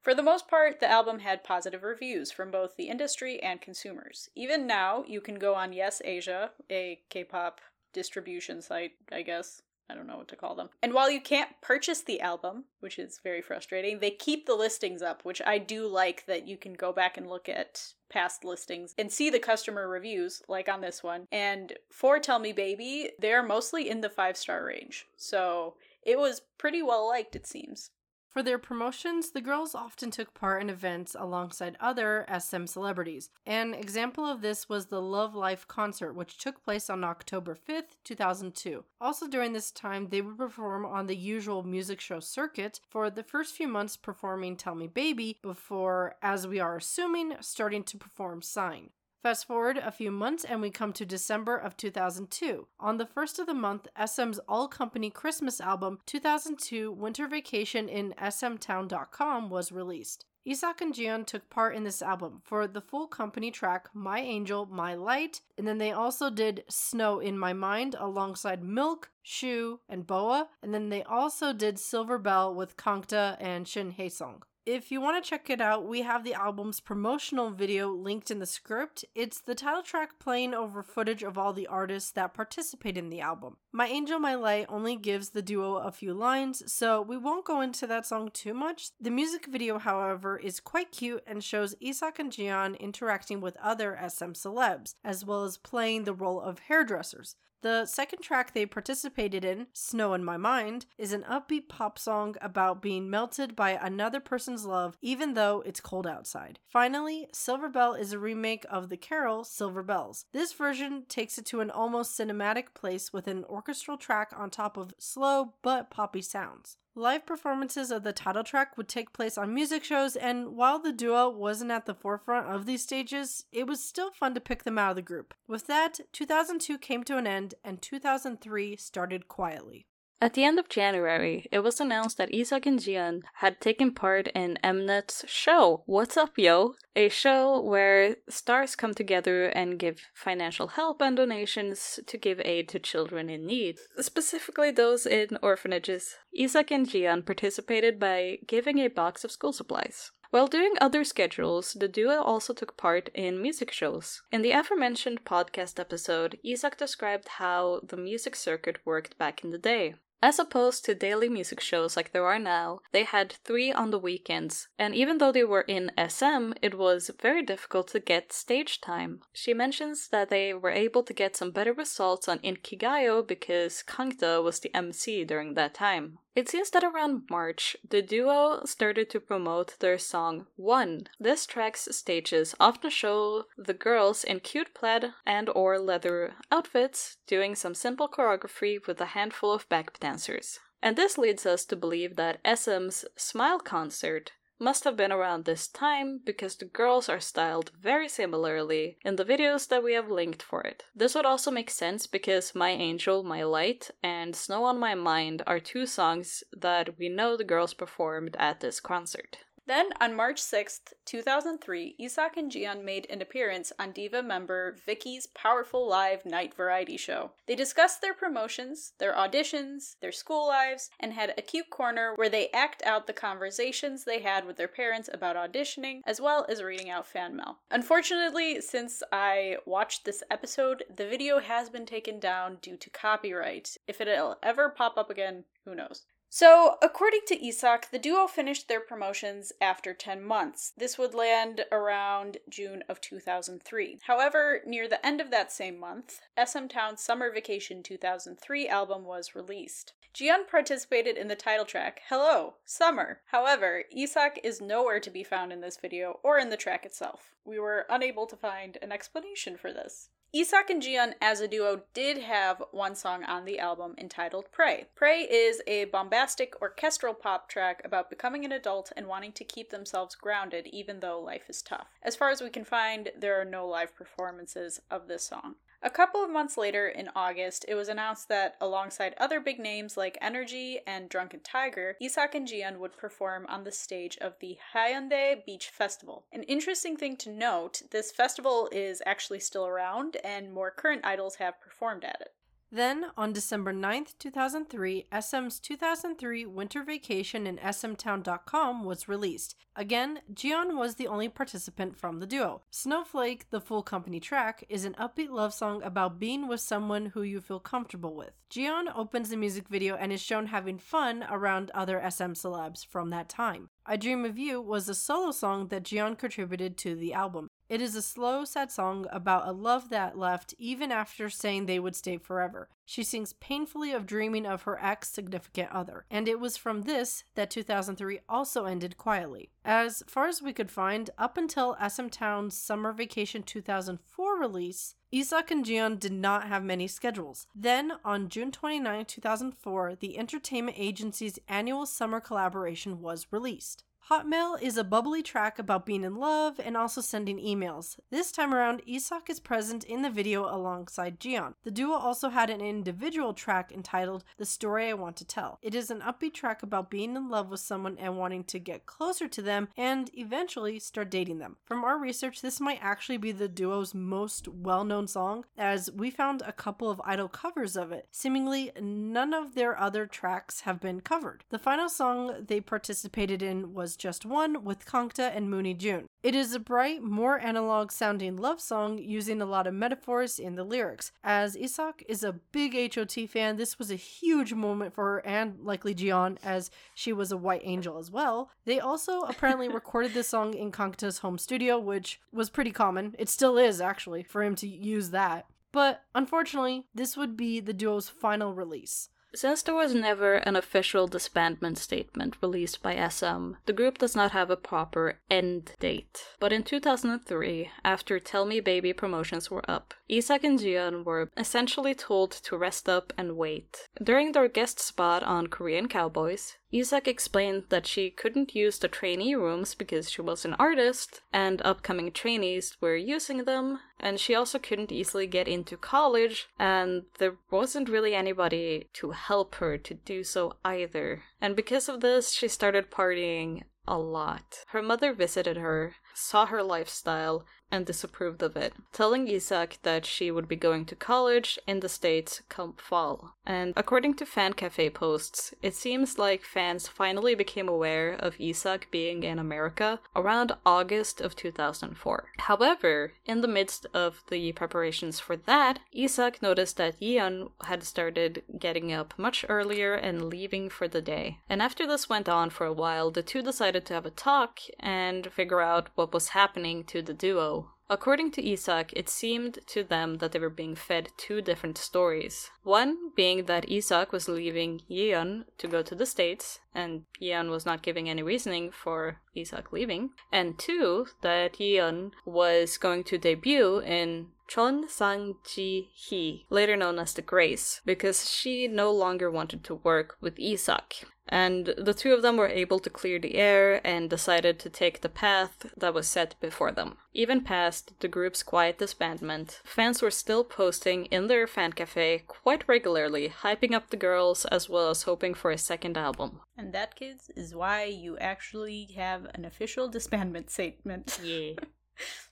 For 0.00 0.14
the 0.14 0.22
most 0.22 0.46
part, 0.46 0.78
the 0.78 0.88
album 0.88 1.18
had 1.18 1.42
positive 1.42 1.82
reviews 1.82 2.30
from 2.30 2.52
both 2.52 2.76
the 2.76 2.88
industry 2.88 3.42
and 3.42 3.60
consumers. 3.60 4.28
Even 4.36 4.68
now, 4.68 5.02
you 5.08 5.20
can 5.20 5.40
go 5.40 5.56
on 5.56 5.72
Yes 5.72 6.00
Asia, 6.04 6.52
a 6.70 7.00
K 7.10 7.24
pop 7.24 7.60
distribution 7.92 8.62
site, 8.62 8.92
I 9.10 9.22
guess. 9.22 9.60
I 9.90 9.94
don't 9.94 10.06
know 10.06 10.18
what 10.18 10.28
to 10.28 10.36
call 10.36 10.54
them. 10.54 10.70
And 10.82 10.94
while 10.94 11.10
you 11.10 11.20
can't 11.20 11.50
purchase 11.60 12.02
the 12.02 12.20
album, 12.20 12.64
which 12.80 12.98
is 12.98 13.20
very 13.22 13.42
frustrating, 13.42 13.98
they 13.98 14.10
keep 14.10 14.46
the 14.46 14.54
listings 14.54 15.02
up, 15.02 15.24
which 15.24 15.42
I 15.44 15.58
do 15.58 15.86
like 15.86 16.26
that 16.26 16.46
you 16.46 16.56
can 16.56 16.74
go 16.74 16.92
back 16.92 17.16
and 17.16 17.28
look 17.28 17.48
at 17.48 17.94
past 18.08 18.44
listings 18.44 18.94
and 18.98 19.10
see 19.10 19.30
the 19.30 19.38
customer 19.38 19.88
reviews, 19.88 20.42
like 20.48 20.68
on 20.68 20.80
this 20.80 21.02
one. 21.02 21.26
And 21.32 21.72
for 21.90 22.18
Tell 22.18 22.38
Me 22.38 22.52
Baby, 22.52 23.10
they're 23.18 23.42
mostly 23.42 23.88
in 23.88 24.00
the 24.00 24.10
five 24.10 24.36
star 24.36 24.64
range. 24.64 25.06
So 25.16 25.74
it 26.02 26.18
was 26.18 26.42
pretty 26.58 26.82
well 26.82 27.08
liked, 27.08 27.36
it 27.36 27.46
seems. 27.46 27.90
For 28.30 28.44
their 28.44 28.58
promotions, 28.58 29.32
the 29.32 29.40
girls 29.40 29.74
often 29.74 30.12
took 30.12 30.34
part 30.34 30.62
in 30.62 30.70
events 30.70 31.16
alongside 31.18 31.76
other 31.80 32.24
SM 32.28 32.66
celebrities. 32.66 33.28
An 33.44 33.74
example 33.74 34.24
of 34.24 34.40
this 34.40 34.68
was 34.68 34.86
the 34.86 35.02
Love 35.02 35.34
Life 35.34 35.66
concert, 35.66 36.12
which 36.14 36.38
took 36.38 36.62
place 36.62 36.88
on 36.88 37.02
October 37.02 37.56
5th, 37.56 37.96
2002. 38.04 38.84
Also, 39.00 39.26
during 39.26 39.52
this 39.52 39.72
time, 39.72 40.10
they 40.10 40.20
would 40.20 40.38
perform 40.38 40.86
on 40.86 41.08
the 41.08 41.16
usual 41.16 41.64
music 41.64 42.00
show 42.00 42.20
circuit 42.20 42.78
for 42.88 43.10
the 43.10 43.24
first 43.24 43.56
few 43.56 43.66
months 43.66 43.96
performing 43.96 44.56
Tell 44.56 44.76
Me 44.76 44.86
Baby 44.86 45.40
before, 45.42 46.14
as 46.22 46.46
we 46.46 46.60
are 46.60 46.76
assuming, 46.76 47.34
starting 47.40 47.82
to 47.82 47.98
perform 47.98 48.42
Sign. 48.42 48.90
Fast 49.22 49.46
forward 49.46 49.76
a 49.76 49.90
few 49.90 50.10
months 50.10 50.44
and 50.44 50.62
we 50.62 50.70
come 50.70 50.94
to 50.94 51.04
December 51.04 51.54
of 51.54 51.76
2002. 51.76 52.66
On 52.80 52.96
the 52.96 53.04
first 53.04 53.38
of 53.38 53.46
the 53.46 53.52
month, 53.52 53.86
SM's 54.02 54.38
all 54.48 54.66
company 54.66 55.10
Christmas 55.10 55.60
album 55.60 55.98
2002 56.06 56.90
Winter 56.90 57.28
Vacation 57.28 57.86
in 57.86 58.14
smtown.com 58.18 59.50
was 59.50 59.72
released. 59.72 60.24
Isak 60.46 60.80
and 60.80 60.94
Jiyeon 60.94 61.26
took 61.26 61.50
part 61.50 61.76
in 61.76 61.84
this 61.84 62.00
album 62.00 62.40
for 62.42 62.66
the 62.66 62.80
full 62.80 63.06
company 63.06 63.50
track 63.50 63.90
My 63.92 64.20
Angel, 64.20 64.64
My 64.64 64.94
Light, 64.94 65.42
and 65.58 65.68
then 65.68 65.76
they 65.76 65.92
also 65.92 66.30
did 66.30 66.64
Snow 66.70 67.20
in 67.20 67.38
My 67.38 67.52
Mind 67.52 67.94
alongside 67.98 68.64
Milk, 68.64 69.10
Shoo, 69.22 69.80
and 69.86 70.06
Boa, 70.06 70.48
and 70.62 70.72
then 70.72 70.88
they 70.88 71.02
also 71.02 71.52
did 71.52 71.78
Silver 71.78 72.16
Bell 72.16 72.54
with 72.54 72.78
Kangta 72.78 73.36
and 73.38 73.68
Shin 73.68 73.92
Haesung. 73.92 74.40
If 74.66 74.92
you 74.92 75.00
want 75.00 75.22
to 75.22 75.28
check 75.28 75.48
it 75.48 75.62
out, 75.62 75.86
we 75.86 76.02
have 76.02 76.22
the 76.22 76.34
album's 76.34 76.80
promotional 76.80 77.50
video 77.50 77.88
linked 77.88 78.30
in 78.30 78.40
the 78.40 78.46
script. 78.46 79.06
It's 79.14 79.40
the 79.40 79.54
title 79.54 79.82
track 79.82 80.18
playing 80.18 80.52
over 80.52 80.82
footage 80.82 81.22
of 81.22 81.38
all 81.38 81.54
the 81.54 81.66
artists 81.66 82.12
that 82.12 82.34
participate 82.34 82.98
in 82.98 83.08
the 83.08 83.22
album. 83.22 83.56
My 83.72 83.86
Angel, 83.86 84.18
My 84.18 84.34
Light 84.34 84.66
only 84.68 84.96
gives 84.96 85.30
the 85.30 85.40
duo 85.40 85.76
a 85.76 85.90
few 85.90 86.12
lines, 86.12 86.70
so 86.70 87.00
we 87.00 87.16
won't 87.16 87.46
go 87.46 87.62
into 87.62 87.86
that 87.86 88.04
song 88.04 88.30
too 88.34 88.52
much. 88.52 88.90
The 89.00 89.10
music 89.10 89.46
video, 89.46 89.78
however, 89.78 90.36
is 90.36 90.60
quite 90.60 90.92
cute 90.92 91.22
and 91.26 91.42
shows 91.42 91.74
Isak 91.80 92.18
and 92.18 92.30
Jiyeon 92.30 92.78
interacting 92.78 93.40
with 93.40 93.56
other 93.62 93.98
SM 93.98 94.32
celebs, 94.32 94.94
as 95.02 95.24
well 95.24 95.44
as 95.44 95.56
playing 95.56 96.04
the 96.04 96.12
role 96.12 96.38
of 96.38 96.58
hairdressers. 96.68 97.34
The 97.62 97.84
second 97.84 98.22
track 98.22 98.54
they 98.54 98.64
participated 98.64 99.44
in, 99.44 99.66
Snow 99.74 100.14
in 100.14 100.24
My 100.24 100.38
Mind, 100.38 100.86
is 100.96 101.12
an 101.12 101.24
upbeat 101.24 101.68
pop 101.68 101.98
song 101.98 102.36
about 102.40 102.80
being 102.80 103.10
melted 103.10 103.54
by 103.54 103.70
another 103.70 104.20
person's 104.20 104.64
love 104.64 104.96
even 105.02 105.34
though 105.34 105.62
it's 105.66 105.80
cold 105.80 106.06
outside. 106.06 106.58
Finally, 106.66 107.28
Silver 107.32 107.68
Bell 107.68 107.92
is 107.92 108.12
a 108.12 108.18
remake 108.18 108.64
of 108.70 108.88
the 108.88 108.96
carol 108.96 109.44
Silver 109.44 109.82
Bells. 109.82 110.24
This 110.32 110.54
version 110.54 111.04
takes 111.08 111.36
it 111.36 111.44
to 111.46 111.60
an 111.60 111.70
almost 111.70 112.18
cinematic 112.18 112.72
place 112.74 113.12
with 113.12 113.26
an 113.26 113.44
orchestral 113.44 113.98
track 113.98 114.32
on 114.34 114.48
top 114.48 114.78
of 114.78 114.94
slow 114.98 115.54
but 115.62 115.90
poppy 115.90 116.22
sounds. 116.22 116.78
Live 116.96 117.24
performances 117.24 117.92
of 117.92 118.02
the 118.02 118.12
title 118.12 118.42
track 118.42 118.76
would 118.76 118.88
take 118.88 119.12
place 119.12 119.38
on 119.38 119.54
music 119.54 119.84
shows, 119.84 120.16
and 120.16 120.56
while 120.56 120.80
the 120.80 120.92
duo 120.92 121.28
wasn't 121.28 121.70
at 121.70 121.86
the 121.86 121.94
forefront 121.94 122.48
of 122.48 122.66
these 122.66 122.82
stages, 122.82 123.44
it 123.52 123.66
was 123.66 123.82
still 123.82 124.10
fun 124.10 124.34
to 124.34 124.40
pick 124.40 124.64
them 124.64 124.76
out 124.76 124.90
of 124.90 124.96
the 124.96 125.02
group. 125.02 125.32
With 125.46 125.68
that, 125.68 126.00
2002 126.12 126.78
came 126.78 127.04
to 127.04 127.16
an 127.16 127.28
end, 127.28 127.54
and 127.64 127.80
2003 127.80 128.74
started 128.76 129.28
quietly. 129.28 129.86
At 130.22 130.34
the 130.34 130.44
end 130.44 130.58
of 130.58 130.68
January, 130.68 131.46
it 131.50 131.60
was 131.60 131.80
announced 131.80 132.18
that 132.18 132.34
Isak 132.34 132.66
and 132.66 132.78
Jiyeon 132.78 133.22
had 133.36 133.58
taken 133.58 133.94
part 133.94 134.28
in 134.28 134.58
Mnet's 134.62 135.24
show, 135.26 135.82
What's 135.86 136.18
Up 136.18 136.36
Yo? 136.36 136.74
A 136.94 137.08
show 137.08 137.58
where 137.58 138.16
stars 138.28 138.76
come 138.76 138.92
together 138.92 139.46
and 139.46 139.78
give 139.78 140.08
financial 140.12 140.68
help 140.68 141.00
and 141.00 141.16
donations 141.16 142.00
to 142.06 142.18
give 142.18 142.38
aid 142.44 142.68
to 142.68 142.78
children 142.78 143.30
in 143.30 143.46
need, 143.46 143.78
specifically 143.98 144.70
those 144.70 145.06
in 145.06 145.38
orphanages. 145.42 146.16
Isak 146.34 146.70
and 146.70 146.86
Jiyeon 146.86 147.24
participated 147.24 147.98
by 147.98 148.40
giving 148.46 148.78
a 148.78 148.88
box 148.88 149.24
of 149.24 149.32
school 149.32 149.54
supplies. 149.54 150.10
While 150.28 150.48
doing 150.48 150.74
other 150.82 151.02
schedules, 151.02 151.72
the 151.72 151.88
duo 151.88 152.20
also 152.22 152.52
took 152.52 152.76
part 152.76 153.08
in 153.14 153.40
music 153.40 153.72
shows. 153.72 154.20
In 154.30 154.42
the 154.42 154.52
aforementioned 154.52 155.24
podcast 155.24 155.80
episode, 155.80 156.38
Isak 156.44 156.76
described 156.76 157.26
how 157.38 157.80
the 157.82 157.96
music 157.96 158.36
circuit 158.36 158.78
worked 158.84 159.16
back 159.16 159.42
in 159.42 159.50
the 159.50 159.58
day. 159.58 159.94
As 160.22 160.38
opposed 160.38 160.84
to 160.84 160.94
daily 160.94 161.30
music 161.30 161.60
shows 161.60 161.96
like 161.96 162.12
there 162.12 162.26
are 162.26 162.38
now, 162.38 162.80
they 162.92 163.04
had 163.04 163.32
three 163.32 163.72
on 163.72 163.90
the 163.90 163.98
weekends, 163.98 164.68
and 164.78 164.94
even 164.94 165.16
though 165.16 165.32
they 165.32 165.44
were 165.44 165.62
in 165.62 165.92
SM, 165.96 166.52
it 166.60 166.76
was 166.76 167.10
very 167.20 167.42
difficult 167.42 167.88
to 167.88 168.00
get 168.00 168.30
stage 168.30 168.82
time. 168.82 169.22
She 169.32 169.54
mentions 169.54 170.08
that 170.08 170.28
they 170.28 170.52
were 170.52 170.70
able 170.70 171.02
to 171.04 171.14
get 171.14 171.36
some 171.36 171.52
better 171.52 171.72
results 171.72 172.28
on 172.28 172.38
Inkigayo 172.40 173.26
because 173.26 173.82
Kangta 173.86 174.42
was 174.44 174.60
the 174.60 174.74
MC 174.76 175.24
during 175.24 175.54
that 175.54 175.72
time. 175.72 176.18
It 176.34 176.48
seems 176.48 176.70
that 176.70 176.84
around 176.84 177.28
March, 177.28 177.76
the 177.88 178.02
duo 178.02 178.64
started 178.64 179.10
to 179.10 179.20
promote 179.20 179.78
their 179.80 179.98
song 179.98 180.46
One. 180.56 181.08
This 181.18 181.44
track's 181.44 181.88
stages 181.94 182.54
often 182.60 182.90
show 182.90 183.46
the 183.58 183.74
girls 183.74 184.22
in 184.22 184.40
cute 184.40 184.72
plaid 184.72 185.12
and 185.26 185.48
or 185.48 185.78
leather 185.78 186.34
outfits 186.52 187.16
doing 187.26 187.54
some 187.56 187.74
simple 187.74 188.08
choreography 188.08 188.78
with 188.86 189.00
a 189.00 189.06
handful 189.06 189.52
of 189.52 189.68
back 189.68 189.98
dancers. 189.98 190.60
And 190.82 190.96
this 190.96 191.18
leads 191.18 191.44
us 191.44 191.64
to 191.66 191.76
believe 191.76 192.16
that 192.16 192.40
SM's 192.44 193.04
Smile 193.16 193.58
concert 193.58 194.32
must 194.60 194.84
have 194.84 194.96
been 194.96 195.10
around 195.10 195.44
this 195.44 195.66
time 195.66 196.20
because 196.24 196.56
the 196.56 196.66
girls 196.66 197.08
are 197.08 197.18
styled 197.18 197.72
very 197.80 198.08
similarly 198.08 198.98
in 199.02 199.16
the 199.16 199.24
videos 199.24 199.66
that 199.68 199.82
we 199.82 199.94
have 199.94 200.10
linked 200.10 200.42
for 200.42 200.60
it. 200.62 200.84
This 200.94 201.14
would 201.14 201.24
also 201.24 201.50
make 201.50 201.70
sense 201.70 202.06
because 202.06 202.54
My 202.54 202.70
Angel, 202.70 203.22
My 203.22 203.42
Light 203.42 203.90
and 204.02 204.36
Snow 204.36 204.64
on 204.64 204.78
My 204.78 204.94
Mind 204.94 205.42
are 205.46 205.58
two 205.58 205.86
songs 205.86 206.44
that 206.52 206.98
we 206.98 207.08
know 207.08 207.36
the 207.36 207.44
girls 207.44 207.72
performed 207.72 208.36
at 208.38 208.60
this 208.60 208.80
concert. 208.80 209.38
Then, 209.70 209.90
on 210.00 210.16
March 210.16 210.42
6th, 210.42 210.94
2003, 211.04 211.94
Isak 211.96 212.36
and 212.36 212.50
Jiyeon 212.50 212.82
made 212.82 213.06
an 213.08 213.22
appearance 213.22 213.72
on 213.78 213.92
Diva 213.92 214.20
member 214.20 214.72
Vicky's 214.84 215.28
Powerful 215.28 215.88
Live 215.88 216.26
night 216.26 216.54
variety 216.54 216.96
show. 216.96 217.30
They 217.46 217.54
discussed 217.54 218.00
their 218.00 218.12
promotions, 218.12 218.94
their 218.98 219.14
auditions, 219.14 219.94
their 220.00 220.10
school 220.10 220.48
lives, 220.48 220.90
and 220.98 221.12
had 221.12 221.34
a 221.38 221.42
cute 221.42 221.70
corner 221.70 222.14
where 222.16 222.28
they 222.28 222.50
act 222.50 222.82
out 222.82 223.06
the 223.06 223.12
conversations 223.12 224.02
they 224.02 224.18
had 224.18 224.44
with 224.44 224.56
their 224.56 224.66
parents 224.66 225.08
about 225.12 225.36
auditioning, 225.36 226.00
as 226.04 226.20
well 226.20 226.46
as 226.48 226.64
reading 226.64 226.90
out 226.90 227.06
fan 227.06 227.36
mail. 227.36 227.60
Unfortunately, 227.70 228.60
since 228.60 229.04
I 229.12 229.58
watched 229.66 230.04
this 230.04 230.24
episode, 230.32 230.82
the 230.92 231.06
video 231.06 231.38
has 231.38 231.70
been 231.70 231.86
taken 231.86 232.18
down 232.18 232.58
due 232.60 232.76
to 232.76 232.90
copyright. 232.90 233.76
If 233.86 234.00
it'll 234.00 234.36
ever 234.42 234.68
pop 234.68 234.98
up 234.98 235.10
again, 235.10 235.44
who 235.64 235.76
knows. 235.76 236.06
So, 236.32 236.76
according 236.80 237.22
to 237.26 237.44
Isak, 237.44 237.90
the 237.90 237.98
duo 237.98 238.28
finished 238.28 238.68
their 238.68 238.78
promotions 238.78 239.52
after 239.60 239.92
10 239.92 240.22
months. 240.22 240.72
This 240.76 240.96
would 240.96 241.12
land 241.12 241.64
around 241.72 242.38
June 242.48 242.84
of 242.88 243.00
2003. 243.00 243.98
However, 244.02 244.60
near 244.64 244.88
the 244.88 245.04
end 245.04 245.20
of 245.20 245.32
that 245.32 245.50
same 245.50 245.76
month, 245.76 246.20
SM 246.38 246.68
Town's 246.68 247.02
Summer 247.02 247.32
Vacation 247.32 247.82
2003 247.82 248.68
album 248.68 249.02
was 249.04 249.34
released. 249.34 249.92
Jiyeon 250.14 250.48
participated 250.48 251.16
in 251.16 251.26
the 251.26 251.34
title 251.34 251.64
track, 251.64 252.00
Hello, 252.08 252.54
Summer. 252.64 253.22
However, 253.32 253.82
Isak 253.90 254.38
is 254.44 254.60
nowhere 254.60 255.00
to 255.00 255.10
be 255.10 255.24
found 255.24 255.52
in 255.52 255.60
this 255.60 255.78
video 255.78 256.20
or 256.22 256.38
in 256.38 256.50
the 256.50 256.56
track 256.56 256.86
itself. 256.86 257.34
We 257.44 257.58
were 257.58 257.86
unable 257.90 258.26
to 258.26 258.36
find 258.36 258.78
an 258.80 258.92
explanation 258.92 259.56
for 259.56 259.72
this. 259.72 260.10
Isak 260.32 260.70
and 260.70 260.80
Jiyeon 260.80 261.14
as 261.20 261.40
a 261.40 261.48
duo 261.48 261.82
did 261.92 262.18
have 262.18 262.62
one 262.70 262.94
song 262.94 263.24
on 263.24 263.44
the 263.44 263.58
album 263.58 263.96
entitled 263.98 264.44
Pray. 264.52 264.86
Pray 264.94 265.22
is 265.22 265.60
a 265.66 265.86
bombastic 265.86 266.54
orchestral 266.62 267.14
pop 267.14 267.48
track 267.48 267.82
about 267.84 268.08
becoming 268.08 268.44
an 268.44 268.52
adult 268.52 268.92
and 268.96 269.08
wanting 269.08 269.32
to 269.32 269.42
keep 269.42 269.70
themselves 269.70 270.14
grounded 270.14 270.68
even 270.68 271.00
though 271.00 271.18
life 271.18 271.50
is 271.50 271.60
tough. 271.62 271.88
As 272.00 272.14
far 272.14 272.30
as 272.30 272.40
we 272.40 272.48
can 272.48 272.64
find, 272.64 273.10
there 273.18 273.40
are 273.40 273.44
no 273.44 273.66
live 273.66 273.96
performances 273.96 274.80
of 274.88 275.08
this 275.08 275.24
song. 275.24 275.56
A 275.82 275.88
couple 275.88 276.22
of 276.22 276.30
months 276.30 276.58
later, 276.58 276.88
in 276.88 277.08
August, 277.16 277.64
it 277.66 277.74
was 277.74 277.88
announced 277.88 278.28
that 278.28 278.56
alongside 278.60 279.14
other 279.16 279.40
big 279.40 279.58
names 279.58 279.96
like 279.96 280.18
Energy 280.20 280.80
and 280.86 281.08
Drunken 281.08 281.40
Tiger, 281.40 281.96
Isak 281.98 282.34
and 282.34 282.46
Jiyeon 282.46 282.76
would 282.76 282.98
perform 282.98 283.46
on 283.48 283.64
the 283.64 283.72
stage 283.72 284.18
of 284.18 284.34
the 284.40 284.58
Haeundae 284.74 285.46
Beach 285.46 285.70
Festival. 285.70 286.26
An 286.32 286.42
interesting 286.42 286.98
thing 286.98 287.16
to 287.16 287.30
note 287.30 287.80
this 287.92 288.12
festival 288.12 288.68
is 288.70 289.00
actually 289.06 289.40
still 289.40 289.66
around, 289.66 290.18
and 290.22 290.52
more 290.52 290.70
current 290.70 291.00
idols 291.02 291.36
have 291.36 291.60
performed 291.62 292.04
at 292.04 292.20
it. 292.20 292.34
Then, 292.72 293.06
on 293.16 293.32
December 293.32 293.72
9th, 293.72 294.14
2003, 294.20 295.06
SM's 295.20 295.58
2003 295.58 296.46
Winter 296.46 296.84
Vacation 296.84 297.44
in 297.46 297.56
smtown.com 297.56 298.84
was 298.84 299.08
released. 299.08 299.56
Again, 299.74 300.20
Jiyeon 300.32 300.76
was 300.76 300.94
the 300.94 301.08
only 301.08 301.28
participant 301.28 301.96
from 301.96 302.20
the 302.20 302.28
duo. 302.28 302.62
Snowflake, 302.70 303.50
the 303.50 303.60
full 303.60 303.82
company 303.82 304.20
track, 304.20 304.62
is 304.68 304.84
an 304.84 304.94
upbeat 305.00 305.30
love 305.30 305.52
song 305.52 305.82
about 305.82 306.20
being 306.20 306.46
with 306.46 306.60
someone 306.60 307.06
who 307.06 307.22
you 307.22 307.40
feel 307.40 307.58
comfortable 307.58 308.14
with. 308.14 308.30
Jiyeon 308.50 308.92
opens 308.94 309.30
the 309.30 309.36
music 309.36 309.68
video 309.68 309.96
and 309.96 310.12
is 310.12 310.20
shown 310.20 310.46
having 310.46 310.78
fun 310.78 311.24
around 311.28 311.72
other 311.72 312.00
SM 312.08 312.32
celebs 312.32 312.86
from 312.86 313.10
that 313.10 313.28
time. 313.28 313.68
I 313.84 313.96
Dream 313.96 314.24
of 314.24 314.38
You 314.38 314.60
was 314.60 314.88
a 314.88 314.94
solo 314.94 315.32
song 315.32 315.68
that 315.68 315.82
Jiyeon 315.82 316.18
contributed 316.18 316.76
to 316.78 316.94
the 316.94 317.14
album. 317.14 317.48
It 317.70 317.80
is 317.80 317.94
a 317.94 318.02
slow, 318.02 318.44
sad 318.44 318.72
song 318.72 319.06
about 319.12 319.46
a 319.46 319.52
love 319.52 319.90
that 319.90 320.18
left 320.18 320.56
even 320.58 320.90
after 320.90 321.30
saying 321.30 321.66
they 321.66 321.78
would 321.78 321.94
stay 321.94 322.16
forever. 322.16 322.68
She 322.84 323.04
sings 323.04 323.34
painfully 323.34 323.92
of 323.92 324.06
dreaming 324.06 324.44
of 324.44 324.62
her 324.62 324.76
ex 324.82 325.08
significant 325.08 325.70
other, 325.70 326.04
and 326.10 326.26
it 326.26 326.40
was 326.40 326.56
from 326.56 326.82
this 326.82 327.22
that 327.36 327.48
2003 327.48 328.18
also 328.28 328.64
ended 328.64 328.96
quietly. 328.96 329.50
As 329.64 330.02
far 330.08 330.26
as 330.26 330.42
we 330.42 330.52
could 330.52 330.72
find, 330.72 331.10
up 331.16 331.36
until 331.36 331.76
SM 331.88 332.08
Town's 332.08 332.56
Summer 332.56 332.92
Vacation 332.92 333.44
2004 333.44 334.36
release, 334.36 334.96
Isak 335.12 335.52
and 335.52 335.64
Jiyeon 335.64 336.00
did 336.00 336.12
not 336.12 336.48
have 336.48 336.64
many 336.64 336.88
schedules. 336.88 337.46
Then, 337.54 337.92
on 338.04 338.28
June 338.28 338.50
29, 338.50 339.04
2004, 339.04 339.94
the 339.94 340.18
entertainment 340.18 340.76
agency's 340.76 341.38
annual 341.46 341.86
summer 341.86 342.18
collaboration 342.18 343.00
was 343.00 343.28
released. 343.30 343.84
Hotmail 344.08 344.60
is 344.60 344.76
a 344.76 344.82
bubbly 344.82 345.22
track 345.22 345.60
about 345.60 345.86
being 345.86 346.02
in 346.02 346.16
love 346.16 346.58
and 346.58 346.76
also 346.76 347.00
sending 347.00 347.38
emails. 347.38 347.96
This 348.10 348.32
time 348.32 348.52
around, 348.52 348.82
Isak 348.84 349.30
is 349.30 349.38
present 349.38 349.84
in 349.84 350.02
the 350.02 350.10
video 350.10 350.44
alongside 350.52 351.20
Jiyeon. 351.20 351.54
The 351.62 351.70
duo 351.70 351.94
also 351.94 352.30
had 352.30 352.50
an 352.50 352.60
individual 352.60 353.34
track 353.34 353.70
entitled 353.70 354.24
The 354.36 354.44
Story 354.44 354.88
I 354.88 354.94
Want 354.94 355.14
to 355.18 355.24
Tell. 355.24 355.60
It 355.62 355.76
is 355.76 355.92
an 355.92 356.00
upbeat 356.00 356.34
track 356.34 356.64
about 356.64 356.90
being 356.90 357.14
in 357.14 357.28
love 357.28 357.50
with 357.50 357.60
someone 357.60 357.98
and 357.98 358.16
wanting 358.16 358.42
to 358.44 358.58
get 358.58 358.84
closer 358.84 359.28
to 359.28 359.42
them 359.42 359.68
and 359.76 360.10
eventually 360.14 360.80
start 360.80 361.08
dating 361.08 361.38
them. 361.38 361.58
From 361.64 361.84
our 361.84 361.96
research, 361.96 362.42
this 362.42 362.58
might 362.58 362.80
actually 362.82 363.18
be 363.18 363.30
the 363.30 363.48
duo's 363.48 363.94
most 363.94 364.48
well 364.48 364.82
known 364.82 365.06
song, 365.06 365.44
as 365.56 365.88
we 365.92 366.10
found 366.10 366.42
a 366.42 366.52
couple 366.52 366.90
of 366.90 367.00
idol 367.04 367.28
covers 367.28 367.76
of 367.76 367.92
it. 367.92 368.08
Seemingly, 368.10 368.72
none 368.80 369.32
of 369.32 369.54
their 369.54 369.78
other 369.78 370.06
tracks 370.06 370.62
have 370.62 370.80
been 370.80 371.00
covered. 371.00 371.44
The 371.50 371.60
final 371.60 371.88
song 371.88 372.44
they 372.48 372.60
participated 372.60 373.40
in 373.40 373.72
was 373.72 373.89
just 373.96 374.26
One 374.26 374.64
with 374.64 374.86
Kangta 374.86 375.34
and 375.34 375.50
Moon 375.50 375.64
Heejun. 375.64 376.04
It 376.22 376.34
is 376.34 376.52
a 376.52 376.60
bright, 376.60 377.02
more 377.02 377.38
analog 377.38 377.90
sounding 377.90 378.36
love 378.36 378.60
song 378.60 378.98
using 378.98 379.40
a 379.40 379.46
lot 379.46 379.66
of 379.66 379.74
metaphors 379.74 380.38
in 380.38 380.54
the 380.54 380.64
lyrics. 380.64 381.12
As 381.24 381.56
Isak 381.56 382.04
is 382.08 382.22
a 382.22 382.40
big 382.52 382.94
HOT 382.94 383.28
fan, 383.28 383.56
this 383.56 383.78
was 383.78 383.90
a 383.90 383.96
huge 383.96 384.52
moment 384.52 384.94
for 384.94 385.04
her 385.04 385.26
and 385.26 385.58
likely 385.60 385.94
Jiyeon 385.94 386.38
as 386.42 386.70
she 386.94 387.12
was 387.12 387.32
a 387.32 387.36
white 387.36 387.62
angel 387.64 387.98
as 387.98 388.10
well. 388.10 388.50
They 388.64 388.80
also 388.80 389.20
apparently 389.22 389.68
recorded 389.80 390.14
this 390.14 390.28
song 390.28 390.54
in 390.54 390.72
Kangta's 390.72 391.18
home 391.18 391.38
studio, 391.38 391.78
which 391.78 392.20
was 392.32 392.50
pretty 392.50 392.72
common. 392.72 393.14
It 393.18 393.28
still 393.28 393.56
is 393.56 393.80
actually 393.80 394.22
for 394.22 394.42
him 394.42 394.54
to 394.56 394.68
use 394.68 395.10
that. 395.10 395.46
But 395.72 396.02
unfortunately, 396.14 396.86
this 396.94 397.16
would 397.16 397.36
be 397.36 397.60
the 397.60 397.72
duo's 397.72 398.08
final 398.08 398.52
release. 398.52 399.08
Since 399.32 399.62
there 399.62 399.74
was 399.74 399.94
never 399.94 400.34
an 400.34 400.56
official 400.56 401.08
disbandment 401.08 401.78
statement 401.78 402.36
released 402.42 402.82
by 402.82 402.96
SM, 403.08 403.52
the 403.66 403.72
group 403.72 403.98
does 403.98 404.16
not 404.16 404.32
have 404.32 404.50
a 404.50 404.56
proper 404.56 405.20
end 405.30 405.72
date. 405.78 406.26
But 406.40 406.52
in 406.52 406.64
2003, 406.64 407.70
after 407.84 408.18
Tell 408.18 408.44
Me 408.44 408.58
Baby 408.58 408.92
promotions 408.92 409.50
were 409.50 409.68
up, 409.70 409.94
Isak 410.10 410.42
and 410.42 410.58
Jiyeon 410.58 411.04
were 411.04 411.30
essentially 411.36 411.94
told 411.94 412.32
to 412.32 412.56
rest 412.56 412.88
up 412.88 413.12
and 413.16 413.36
wait. 413.36 413.86
During 414.02 414.32
their 414.32 414.48
guest 414.48 414.80
spot 414.80 415.22
on 415.22 415.46
Korean 415.46 415.86
Cowboys, 415.86 416.56
Isak 416.72 417.06
explained 417.06 417.64
that 417.68 417.86
she 417.86 418.10
couldn't 418.10 418.54
use 418.54 418.80
the 418.80 418.88
trainee 418.88 419.36
rooms 419.36 419.76
because 419.76 420.10
she 420.10 420.20
was 420.20 420.44
an 420.44 420.54
artist 420.54 421.20
and 421.32 421.62
upcoming 421.62 422.10
trainees 422.10 422.76
were 422.80 422.96
using 422.96 423.44
them, 423.44 423.78
and 424.00 424.18
she 424.18 424.34
also 424.34 424.58
couldn't 424.58 424.90
easily 424.90 425.28
get 425.28 425.46
into 425.46 425.76
college, 425.76 426.48
and 426.58 427.04
there 427.18 427.36
wasn't 427.50 427.88
really 427.88 428.14
anybody 428.14 428.88
to 428.94 429.12
help 429.12 429.54
her 429.56 429.78
to 429.78 429.94
do 429.94 430.24
so 430.24 430.56
either. 430.64 431.22
And 431.40 431.54
because 431.54 431.88
of 431.88 432.00
this, 432.00 432.32
she 432.32 432.48
started 432.48 432.90
partying 432.90 433.62
a 433.90 433.98
lot. 433.98 434.64
Her 434.68 434.82
mother 434.82 435.12
visited 435.12 435.56
her, 435.56 435.96
saw 436.14 436.46
her 436.46 436.62
lifestyle, 436.62 437.44
and 437.70 437.86
disapproved 437.86 438.42
of 438.42 438.56
it, 438.56 438.74
telling 438.92 439.28
Isak 439.28 439.78
that 439.82 440.04
she 440.04 440.30
would 440.30 440.48
be 440.48 440.56
going 440.56 440.84
to 440.86 440.96
college 440.96 441.58
in 441.66 441.80
the 441.80 441.88
States 441.88 442.42
come 442.48 442.74
fall. 442.76 443.36
And 443.46 443.72
according 443.76 444.14
to 444.14 444.26
fan 444.26 444.54
cafe 444.54 444.90
posts, 444.90 445.54
it 445.62 445.74
seems 445.74 446.18
like 446.18 446.42
fans 446.42 446.88
finally 446.88 447.34
became 447.34 447.68
aware 447.68 448.12
of 448.12 448.40
Isak 448.40 448.88
being 448.90 449.22
in 449.22 449.38
America 449.38 450.00
around 450.16 450.52
August 450.66 451.20
of 451.20 451.36
2004. 451.36 452.24
However, 452.38 453.12
in 453.24 453.40
the 453.40 453.48
midst 453.48 453.86
of 453.94 454.22
the 454.30 454.52
preparations 454.52 455.20
for 455.20 455.36
that, 455.36 455.78
Isak 455.92 456.42
noticed 456.42 456.76
that 456.76 457.00
Yeon 457.00 457.50
had 457.64 457.84
started 457.84 458.42
getting 458.58 458.92
up 458.92 459.14
much 459.16 459.44
earlier 459.48 459.94
and 459.94 460.28
leaving 460.28 460.68
for 460.68 460.88
the 460.88 461.02
day. 461.02 461.38
And 461.48 461.62
after 461.62 461.86
this 461.86 462.08
went 462.08 462.28
on 462.28 462.50
for 462.50 462.66
a 462.66 462.72
while, 462.72 463.10
the 463.10 463.22
two 463.22 463.42
decided 463.42 463.79
to 463.86 463.94
have 463.94 464.06
a 464.06 464.10
talk 464.10 464.60
and 464.78 465.32
figure 465.32 465.60
out 465.60 465.88
what 465.94 466.12
was 466.12 466.28
happening 466.28 466.84
to 466.84 467.02
the 467.02 467.14
duo 467.14 467.70
According 467.90 468.30
to 468.32 468.48
Isak, 468.48 468.92
it 468.94 469.08
seemed 469.08 469.58
to 469.66 469.82
them 469.82 470.18
that 470.18 470.30
they 470.30 470.38
were 470.38 470.48
being 470.48 470.76
fed 470.76 471.08
two 471.16 471.42
different 471.42 471.76
stories. 471.76 472.48
One 472.62 473.10
being 473.16 473.46
that 473.46 473.68
Isak 473.68 474.12
was 474.12 474.28
leaving 474.28 474.82
Yeon 474.88 475.46
to 475.58 475.66
go 475.66 475.82
to 475.82 475.96
the 475.96 476.06
States, 476.06 476.60
and 476.72 477.02
Yeon 477.20 477.50
was 477.50 477.66
not 477.66 477.82
giving 477.82 478.08
any 478.08 478.22
reasoning 478.22 478.70
for 478.70 479.18
Isak 479.34 479.72
leaving. 479.72 480.10
And 480.30 480.56
two, 480.56 481.08
that 481.22 481.54
Yeon 481.54 482.12
was 482.24 482.78
going 482.78 483.02
to 483.04 483.18
debut 483.18 483.80
in 483.80 484.28
Chon 484.46 484.88
Sang 484.88 485.34
Ji 485.44 485.90
Hee, 485.92 486.46
later 486.48 486.76
known 486.76 487.00
as 487.00 487.12
the 487.12 487.22
Grace, 487.22 487.80
because 487.84 488.30
she 488.30 488.68
no 488.68 488.92
longer 488.92 489.32
wanted 489.32 489.64
to 489.64 489.74
work 489.74 490.16
with 490.20 490.38
Isak. 490.38 491.06
And 491.30 491.66
the 491.78 491.94
two 491.94 492.12
of 492.12 492.22
them 492.22 492.36
were 492.36 492.48
able 492.48 492.80
to 492.80 492.90
clear 492.90 493.20
the 493.20 493.36
air 493.36 493.80
and 493.86 494.10
decided 494.10 494.58
to 494.58 494.68
take 494.68 495.00
the 495.00 495.08
path 495.08 495.66
that 495.76 495.94
was 495.94 496.08
set 496.08 496.34
before 496.40 496.72
them. 496.72 496.98
Even 497.14 497.40
past 497.40 497.92
the 498.00 498.08
group's 498.08 498.42
quiet 498.42 498.78
disbandment, 498.78 499.60
fans 499.62 500.02
were 500.02 500.10
still 500.10 500.42
posting 500.42 501.06
in 501.06 501.28
their 501.28 501.46
fan 501.46 501.72
cafe 501.72 502.24
quite 502.26 502.66
regularly, 502.66 503.32
hyping 503.42 503.72
up 503.72 503.90
the 503.90 503.96
girls 503.96 504.44
as 504.46 504.68
well 504.68 504.90
as 504.90 505.04
hoping 505.04 505.32
for 505.32 505.52
a 505.52 505.58
second 505.58 505.96
album. 505.96 506.40
And 506.56 506.72
that, 506.72 506.96
kids, 506.96 507.30
is 507.36 507.54
why 507.54 507.84
you 507.84 508.18
actually 508.18 508.88
have 508.96 509.26
an 509.32 509.44
official 509.44 509.88
disbandment 509.88 510.50
statement. 510.50 511.20
Yeah. 511.22 511.52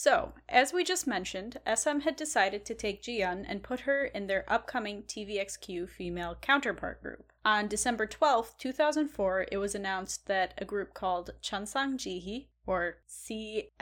So, 0.00 0.32
as 0.48 0.72
we 0.72 0.84
just 0.84 1.08
mentioned, 1.08 1.58
SM 1.66 1.98
had 2.02 2.14
decided 2.14 2.64
to 2.64 2.74
take 2.76 3.02
Jiyeon 3.02 3.44
and 3.48 3.64
put 3.64 3.80
her 3.80 4.04
in 4.04 4.28
their 4.28 4.44
upcoming 4.46 5.02
TVXQ 5.02 5.88
female 5.88 6.36
counterpart 6.40 7.02
group. 7.02 7.32
On 7.44 7.66
December 7.66 8.06
12th, 8.06 8.56
2004, 8.58 9.46
it 9.50 9.56
was 9.56 9.74
announced 9.74 10.28
that 10.28 10.54
a 10.56 10.64
group 10.64 10.94
called 10.94 11.30
Chansang 11.42 11.94
Jihi, 11.96 12.46
or 12.64 12.98
CSGJH, 13.08 13.76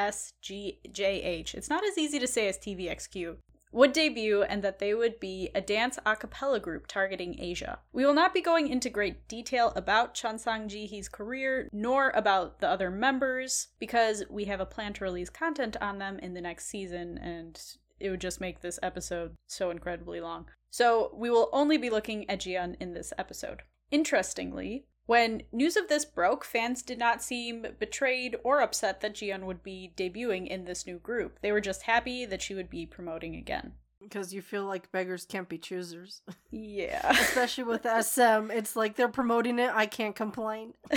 it's 1.54 1.68
not 1.68 1.84
as 1.84 1.98
easy 1.98 2.18
to 2.18 2.26
say 2.26 2.48
as 2.48 2.56
TVXQ, 2.56 3.36
would 3.72 3.92
debut 3.92 4.42
and 4.42 4.62
that 4.62 4.78
they 4.78 4.94
would 4.94 5.20
be 5.20 5.50
a 5.54 5.60
dance 5.60 5.98
a 6.06 6.16
cappella 6.16 6.60
group 6.60 6.86
targeting 6.86 7.38
Asia. 7.38 7.78
We 7.92 8.04
will 8.04 8.14
not 8.14 8.32
be 8.32 8.40
going 8.40 8.68
into 8.68 8.88
great 8.88 9.28
detail 9.28 9.72
about 9.76 10.14
Chansang 10.14 10.68
Jihee's 10.68 11.08
career 11.08 11.68
nor 11.72 12.10
about 12.10 12.60
the 12.60 12.68
other 12.68 12.90
members 12.90 13.68
because 13.78 14.24
we 14.30 14.44
have 14.44 14.60
a 14.60 14.66
plan 14.66 14.92
to 14.94 15.04
release 15.04 15.30
content 15.30 15.76
on 15.80 15.98
them 15.98 16.18
in 16.18 16.34
the 16.34 16.40
next 16.40 16.66
season 16.66 17.18
and 17.18 17.60
it 17.98 18.10
would 18.10 18.20
just 18.20 18.40
make 18.40 18.60
this 18.60 18.78
episode 18.82 19.34
so 19.46 19.70
incredibly 19.70 20.20
long. 20.20 20.46
So 20.70 21.14
we 21.16 21.30
will 21.30 21.48
only 21.52 21.78
be 21.78 21.90
looking 21.90 22.28
at 22.28 22.40
Jiyeon 22.40 22.76
in 22.80 22.92
this 22.92 23.12
episode. 23.18 23.62
Interestingly, 23.90 24.86
When 25.06 25.42
news 25.52 25.76
of 25.76 25.88
this 25.88 26.04
broke, 26.04 26.44
fans 26.44 26.82
did 26.82 26.98
not 26.98 27.22
seem 27.22 27.66
betrayed 27.78 28.36
or 28.42 28.60
upset 28.60 29.00
that 29.00 29.14
Jiyeon 29.14 29.44
would 29.44 29.62
be 29.62 29.92
debuting 29.96 30.48
in 30.48 30.64
this 30.64 30.86
new 30.86 30.98
group. 30.98 31.38
They 31.42 31.52
were 31.52 31.60
just 31.60 31.82
happy 31.82 32.26
that 32.26 32.42
she 32.42 32.54
would 32.54 32.68
be 32.68 32.86
promoting 32.86 33.36
again. 33.36 33.74
Because 34.02 34.34
you 34.34 34.42
feel 34.42 34.64
like 34.64 34.92
beggars 34.92 35.24
can't 35.24 35.48
be 35.48 35.58
choosers. 35.58 36.22
Yeah. 36.50 37.08
Especially 37.10 37.64
with 37.64 37.82
SM. 37.82 38.50
It's 38.50 38.76
like 38.76 38.96
they're 38.96 39.08
promoting 39.08 39.58
it, 39.58 39.70
I 39.72 39.86
can't 39.86 40.16
complain. 40.16 40.74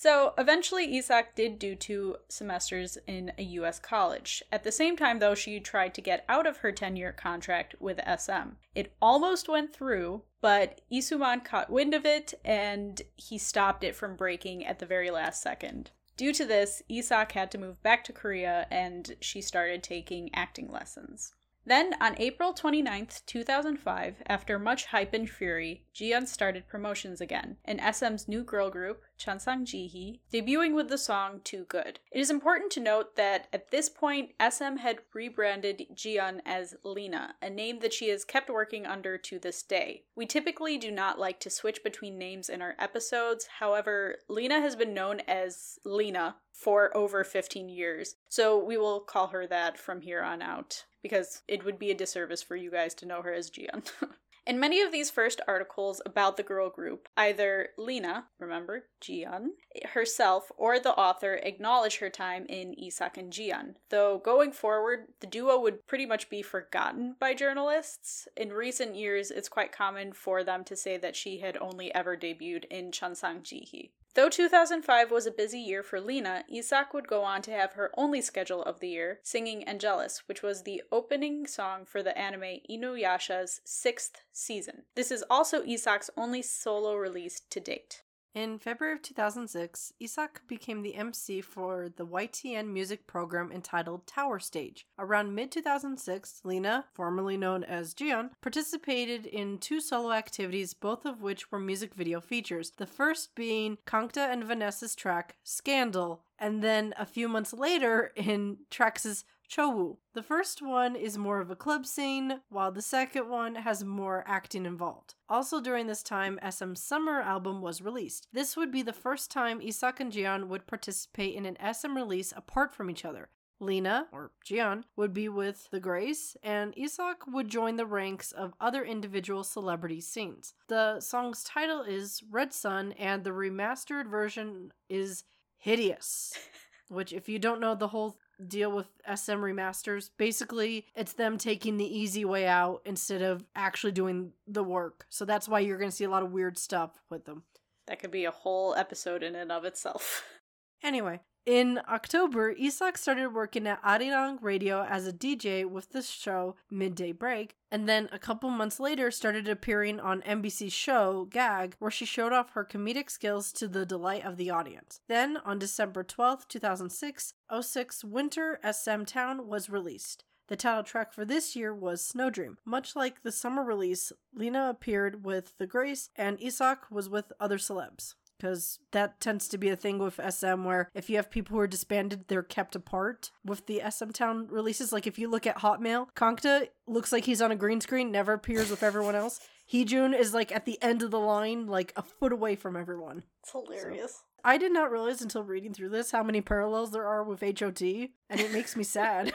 So 0.00 0.32
eventually, 0.38 0.96
Isak 0.96 1.34
did 1.34 1.58
do 1.58 1.74
two 1.74 2.16
semesters 2.30 2.96
in 3.06 3.32
a 3.36 3.42
US 3.42 3.78
college. 3.78 4.42
At 4.50 4.64
the 4.64 4.72
same 4.72 4.96
time, 4.96 5.18
though, 5.18 5.34
she 5.34 5.60
tried 5.60 5.92
to 5.92 6.00
get 6.00 6.24
out 6.26 6.46
of 6.46 6.56
her 6.56 6.72
10 6.72 6.96
year 6.96 7.12
contract 7.12 7.74
with 7.78 8.00
SM. 8.18 8.52
It 8.74 8.94
almost 9.02 9.46
went 9.46 9.74
through, 9.74 10.22
but 10.40 10.80
Lee 10.90 11.02
Soo-man 11.02 11.42
caught 11.42 11.68
wind 11.68 11.92
of 11.92 12.06
it 12.06 12.32
and 12.46 13.02
he 13.14 13.36
stopped 13.36 13.84
it 13.84 13.94
from 13.94 14.16
breaking 14.16 14.64
at 14.64 14.78
the 14.78 14.86
very 14.86 15.10
last 15.10 15.42
second. 15.42 15.90
Due 16.16 16.32
to 16.32 16.46
this, 16.46 16.82
Isak 16.88 17.32
had 17.32 17.50
to 17.50 17.58
move 17.58 17.82
back 17.82 18.02
to 18.04 18.14
Korea 18.14 18.66
and 18.70 19.16
she 19.20 19.42
started 19.42 19.82
taking 19.82 20.34
acting 20.34 20.70
lessons. 20.70 21.34
Then, 21.66 21.94
on 22.00 22.14
April 22.18 22.54
29, 22.54 23.08
2005, 23.26 24.22
after 24.26 24.58
much 24.58 24.86
hype 24.86 25.12
and 25.12 25.28
fury, 25.28 25.84
Jiyeon 25.94 26.26
started 26.26 26.66
promotions 26.66 27.20
again, 27.20 27.58
in 27.66 27.78
SM's 27.92 28.26
new 28.26 28.42
girl 28.42 28.70
group, 28.70 29.02
Chansang 29.18 29.66
Jihi, 29.66 30.20
debuting 30.32 30.74
with 30.74 30.88
the 30.88 30.96
song 30.96 31.40
Too 31.44 31.66
Good. 31.68 32.00
It 32.10 32.18
is 32.18 32.30
important 32.30 32.72
to 32.72 32.80
note 32.80 33.16
that 33.16 33.48
at 33.52 33.70
this 33.70 33.90
point, 33.90 34.30
SM 34.40 34.76
had 34.76 35.00
rebranded 35.12 35.82
Jiyeon 35.94 36.40
as 36.46 36.76
Lena, 36.82 37.34
a 37.42 37.50
name 37.50 37.80
that 37.80 37.92
she 37.92 38.08
has 38.08 38.24
kept 38.24 38.48
working 38.48 38.86
under 38.86 39.18
to 39.18 39.38
this 39.38 39.62
day. 39.62 40.04
We 40.16 40.24
typically 40.24 40.78
do 40.78 40.90
not 40.90 41.18
like 41.18 41.40
to 41.40 41.50
switch 41.50 41.84
between 41.84 42.16
names 42.16 42.48
in 42.48 42.62
our 42.62 42.74
episodes, 42.78 43.46
however, 43.58 44.16
Lena 44.28 44.60
has 44.60 44.76
been 44.76 44.94
known 44.94 45.20
as 45.28 45.78
Lena 45.84 46.36
for 46.52 46.96
over 46.96 47.22
15 47.22 47.68
years, 47.68 48.16
so 48.28 48.58
we 48.62 48.76
will 48.76 49.00
call 49.00 49.28
her 49.28 49.46
that 49.46 49.78
from 49.78 50.00
here 50.00 50.22
on 50.22 50.42
out 50.42 50.84
because 51.02 51.42
it 51.48 51.64
would 51.64 51.78
be 51.78 51.90
a 51.90 51.94
disservice 51.94 52.42
for 52.42 52.56
you 52.56 52.70
guys 52.70 52.94
to 52.94 53.06
know 53.06 53.22
her 53.22 53.32
as 53.32 53.50
Jiyeon. 53.50 53.88
In 54.46 54.58
many 54.58 54.80
of 54.80 54.90
these 54.90 55.10
first 55.10 55.40
articles 55.46 56.00
about 56.06 56.36
the 56.36 56.42
girl 56.42 56.70
group, 56.70 57.08
either 57.16 57.68
Lena, 57.76 58.24
remember, 58.38 58.86
Jiyeon, 59.00 59.50
herself, 59.92 60.50
or 60.56 60.80
the 60.80 60.94
author 60.94 61.34
acknowledge 61.34 61.98
her 61.98 62.08
time 62.10 62.46
in 62.48 62.74
Isak 62.76 63.18
and 63.18 63.32
Jiyeon, 63.32 63.74
though 63.90 64.18
going 64.18 64.50
forward, 64.50 65.08
the 65.20 65.26
duo 65.26 65.60
would 65.60 65.86
pretty 65.86 66.06
much 66.06 66.30
be 66.30 66.42
forgotten 66.42 67.16
by 67.20 67.34
journalists. 67.34 68.26
In 68.36 68.52
recent 68.52 68.96
years, 68.96 69.30
it's 69.30 69.48
quite 69.48 69.72
common 69.72 70.12
for 70.12 70.42
them 70.42 70.64
to 70.64 70.74
say 70.74 70.96
that 70.96 71.16
she 71.16 71.38
had 71.38 71.56
only 71.58 71.94
ever 71.94 72.16
debuted 72.16 72.64
in 72.70 72.90
Chansang 72.90 73.42
Jihi. 73.42 73.90
Though 74.14 74.28
2005 74.28 75.10
was 75.10 75.26
a 75.26 75.30
busy 75.30 75.60
year 75.60 75.84
for 75.84 76.00
Lena, 76.00 76.44
Isak 76.52 76.92
would 76.92 77.06
go 77.06 77.22
on 77.22 77.42
to 77.42 77.52
have 77.52 77.74
her 77.74 77.92
only 77.96 78.20
schedule 78.20 78.62
of 78.62 78.80
the 78.80 78.88
year, 78.88 79.20
singing 79.22 79.62
Angelus, 79.64 80.26
which 80.26 80.42
was 80.42 80.62
the 80.62 80.82
opening 80.90 81.46
song 81.46 81.84
for 81.84 82.02
the 82.02 82.16
anime 82.18 82.60
Inuyasha's 82.68 83.60
sixth 83.64 84.22
season. 84.32 84.82
This 84.96 85.12
is 85.12 85.24
also 85.30 85.62
Isak's 85.62 86.10
only 86.16 86.42
solo 86.42 86.96
release 86.96 87.40
to 87.50 87.60
date. 87.60 88.02
In 88.32 88.60
February 88.60 88.94
of 88.94 89.02
2006, 89.02 89.92
Isak 89.98 90.42
became 90.46 90.82
the 90.82 90.94
MC 90.94 91.40
for 91.40 91.88
the 91.88 92.06
YTN 92.06 92.68
music 92.68 93.08
program 93.08 93.50
entitled 93.50 94.06
Tower 94.06 94.38
Stage. 94.38 94.86
Around 95.00 95.34
mid 95.34 95.50
2006, 95.50 96.42
Lena, 96.44 96.84
formerly 96.92 97.36
known 97.36 97.64
as 97.64 97.92
Jiyeon, 97.92 98.30
participated 98.40 99.26
in 99.26 99.58
two 99.58 99.80
solo 99.80 100.12
activities, 100.12 100.74
both 100.74 101.04
of 101.04 101.22
which 101.22 101.50
were 101.50 101.58
music 101.58 101.94
video 101.94 102.20
features. 102.20 102.70
The 102.70 102.86
first 102.86 103.34
being 103.34 103.78
Kangta 103.84 104.30
and 104.30 104.44
Vanessa's 104.44 104.94
track 104.94 105.34
Scandal, 105.42 106.22
and 106.38 106.62
then 106.62 106.94
a 106.96 107.06
few 107.06 107.28
months 107.28 107.52
later 107.52 108.12
in 108.14 108.58
Trax's 108.70 109.24
Chowu. 109.50 109.96
The 110.14 110.22
first 110.22 110.62
one 110.62 110.94
is 110.94 111.18
more 111.18 111.40
of 111.40 111.50
a 111.50 111.56
club 111.56 111.84
scene, 111.84 112.40
while 112.50 112.70
the 112.70 112.82
second 112.82 113.28
one 113.28 113.56
has 113.56 113.82
more 113.82 114.22
acting 114.26 114.64
involved. 114.64 115.14
Also, 115.28 115.60
during 115.60 115.88
this 115.88 116.02
time, 116.04 116.38
SM's 116.48 116.80
summer 116.80 117.20
album 117.20 117.60
was 117.60 117.82
released. 117.82 118.28
This 118.32 118.56
would 118.56 118.70
be 118.70 118.82
the 118.82 118.92
first 118.92 119.30
time 119.30 119.60
Isak 119.60 119.98
and 119.98 120.12
Jiyeon 120.12 120.46
would 120.46 120.68
participate 120.68 121.34
in 121.34 121.46
an 121.46 121.56
SM 121.72 121.96
release 121.96 122.32
apart 122.36 122.74
from 122.74 122.90
each 122.90 123.04
other. 123.04 123.28
Lena, 123.58 124.06
or 124.12 124.30
Jiyeon, 124.46 124.84
would 124.96 125.12
be 125.12 125.28
with 125.28 125.68
The 125.70 125.80
Grace, 125.80 126.36
and 126.42 126.72
Isak 126.76 127.26
would 127.26 127.48
join 127.48 127.76
the 127.76 127.86
ranks 127.86 128.32
of 128.32 128.54
other 128.60 128.84
individual 128.84 129.44
celebrity 129.44 130.00
scenes. 130.00 130.54
The 130.68 131.00
song's 131.00 131.44
title 131.44 131.82
is 131.82 132.22
Red 132.30 132.54
Sun, 132.54 132.92
and 132.92 133.22
the 133.22 133.30
remastered 133.30 134.08
version 134.08 134.72
is 134.88 135.24
hideous. 135.58 136.32
Which, 136.88 137.12
if 137.12 137.28
you 137.28 137.38
don't 137.38 137.60
know 137.60 137.74
the 137.74 137.88
whole 137.88 138.16
deal 138.48 138.72
with 138.72 138.86
SM 139.06 139.32
remasters. 139.32 140.10
Basically, 140.16 140.86
it's 140.94 141.12
them 141.12 141.38
taking 141.38 141.76
the 141.76 141.98
easy 141.98 142.24
way 142.24 142.46
out 142.46 142.82
instead 142.84 143.22
of 143.22 143.44
actually 143.54 143.92
doing 143.92 144.32
the 144.46 144.64
work. 144.64 145.06
So 145.10 145.24
that's 145.24 145.48
why 145.48 145.60
you're 145.60 145.78
going 145.78 145.90
to 145.90 145.96
see 145.96 146.04
a 146.04 146.10
lot 146.10 146.22
of 146.22 146.32
weird 146.32 146.58
stuff 146.58 146.90
with 147.10 147.24
them. 147.24 147.44
That 147.86 147.98
could 147.98 148.10
be 148.10 148.24
a 148.24 148.30
whole 148.30 148.74
episode 148.74 149.22
in 149.22 149.34
and 149.34 149.50
of 149.50 149.64
itself. 149.64 150.24
Anyway, 150.82 151.20
in 151.46 151.80
October, 151.88 152.50
Isak 152.50 152.98
started 152.98 153.34
working 153.34 153.66
at 153.66 153.82
Arirang 153.82 154.38
Radio 154.42 154.84
as 154.84 155.06
a 155.06 155.12
DJ 155.12 155.64
with 155.64 155.90
the 155.90 156.02
show 156.02 156.54
Midday 156.70 157.12
Break, 157.12 157.56
and 157.70 157.88
then 157.88 158.08
a 158.12 158.18
couple 158.18 158.50
months 158.50 158.78
later 158.78 159.10
started 159.10 159.48
appearing 159.48 159.98
on 160.00 160.20
NBC's 160.22 160.72
show 160.72 161.26
Gag, 161.30 161.76
where 161.78 161.90
she 161.90 162.04
showed 162.04 162.32
off 162.32 162.50
her 162.50 162.64
comedic 162.64 163.10
skills 163.10 163.52
to 163.52 163.68
the 163.68 163.86
delight 163.86 164.24
of 164.24 164.36
the 164.36 164.50
audience. 164.50 165.00
Then, 165.08 165.38
on 165.38 165.58
December 165.58 166.02
12, 166.02 166.46
2006, 166.46 167.34
06 167.60 168.04
Winter 168.04 168.60
SM 168.70 169.04
Town 169.04 169.46
was 169.46 169.70
released. 169.70 170.24
The 170.48 170.56
title 170.56 170.82
track 170.82 171.12
for 171.12 171.24
this 171.24 171.54
year 171.54 171.72
was 171.72 172.04
Snow 172.04 172.28
Dream. 172.28 172.58
Much 172.64 172.96
like 172.96 173.22
the 173.22 173.30
summer 173.30 173.62
release, 173.62 174.12
Lena 174.34 174.68
appeared 174.68 175.24
with 175.24 175.56
The 175.58 175.66
Grace, 175.66 176.10
and 176.16 176.42
Isak 176.42 176.90
was 176.90 177.08
with 177.08 177.32
other 177.38 177.56
celebs 177.56 178.14
because 178.40 178.78
that 178.92 179.20
tends 179.20 179.48
to 179.48 179.58
be 179.58 179.68
a 179.68 179.76
thing 179.76 179.98
with 179.98 180.18
SM 180.28 180.64
where 180.64 180.90
if 180.94 181.10
you 181.10 181.16
have 181.16 181.30
people 181.30 181.54
who 181.54 181.60
are 181.60 181.66
disbanded, 181.66 182.24
they're 182.28 182.42
kept 182.42 182.74
apart 182.74 183.30
with 183.44 183.66
the 183.66 183.82
SM 183.88 184.10
Town 184.10 184.46
releases. 184.50 184.92
Like 184.92 185.06
if 185.06 185.18
you 185.18 185.28
look 185.28 185.46
at 185.46 185.58
Hotmail, 185.58 186.08
Kangta 186.16 186.68
looks 186.86 187.12
like 187.12 187.24
he's 187.24 187.42
on 187.42 187.52
a 187.52 187.56
green 187.56 187.80
screen, 187.80 188.10
never 188.10 188.32
appears 188.32 188.70
with 188.70 188.82
everyone 188.82 189.14
else. 189.14 189.40
Heejun 189.72 190.18
is 190.18 190.34
like 190.34 190.50
at 190.50 190.64
the 190.64 190.82
end 190.82 191.02
of 191.02 191.10
the 191.10 191.20
line, 191.20 191.66
like 191.66 191.92
a 191.96 192.02
foot 192.02 192.32
away 192.32 192.56
from 192.56 192.76
everyone. 192.76 193.24
It's 193.42 193.52
hilarious. 193.52 194.12
So, 194.12 194.18
I 194.42 194.56
did 194.56 194.72
not 194.72 194.90
realize 194.90 195.20
until 195.20 195.44
reading 195.44 195.74
through 195.74 195.90
this 195.90 196.10
how 196.10 196.22
many 196.22 196.40
parallels 196.40 196.92
there 196.92 197.06
are 197.06 197.22
with 197.22 197.42
HOT, 197.42 197.82
and 197.82 198.40
it 198.40 198.52
makes 198.52 198.74
me 198.74 198.84
sad. 198.84 199.28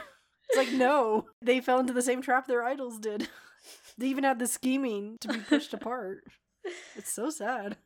it's 0.48 0.56
like, 0.56 0.72
no, 0.72 1.26
they 1.40 1.60
fell 1.60 1.78
into 1.78 1.92
the 1.92 2.02
same 2.02 2.22
trap 2.22 2.46
their 2.46 2.64
idols 2.64 2.98
did. 2.98 3.28
they 3.98 4.08
even 4.08 4.24
had 4.24 4.38
the 4.38 4.46
scheming 4.46 5.16
to 5.20 5.28
be 5.28 5.38
pushed 5.38 5.72
apart. 5.72 6.24
It's 6.96 7.12
so 7.12 7.30
sad. 7.30 7.76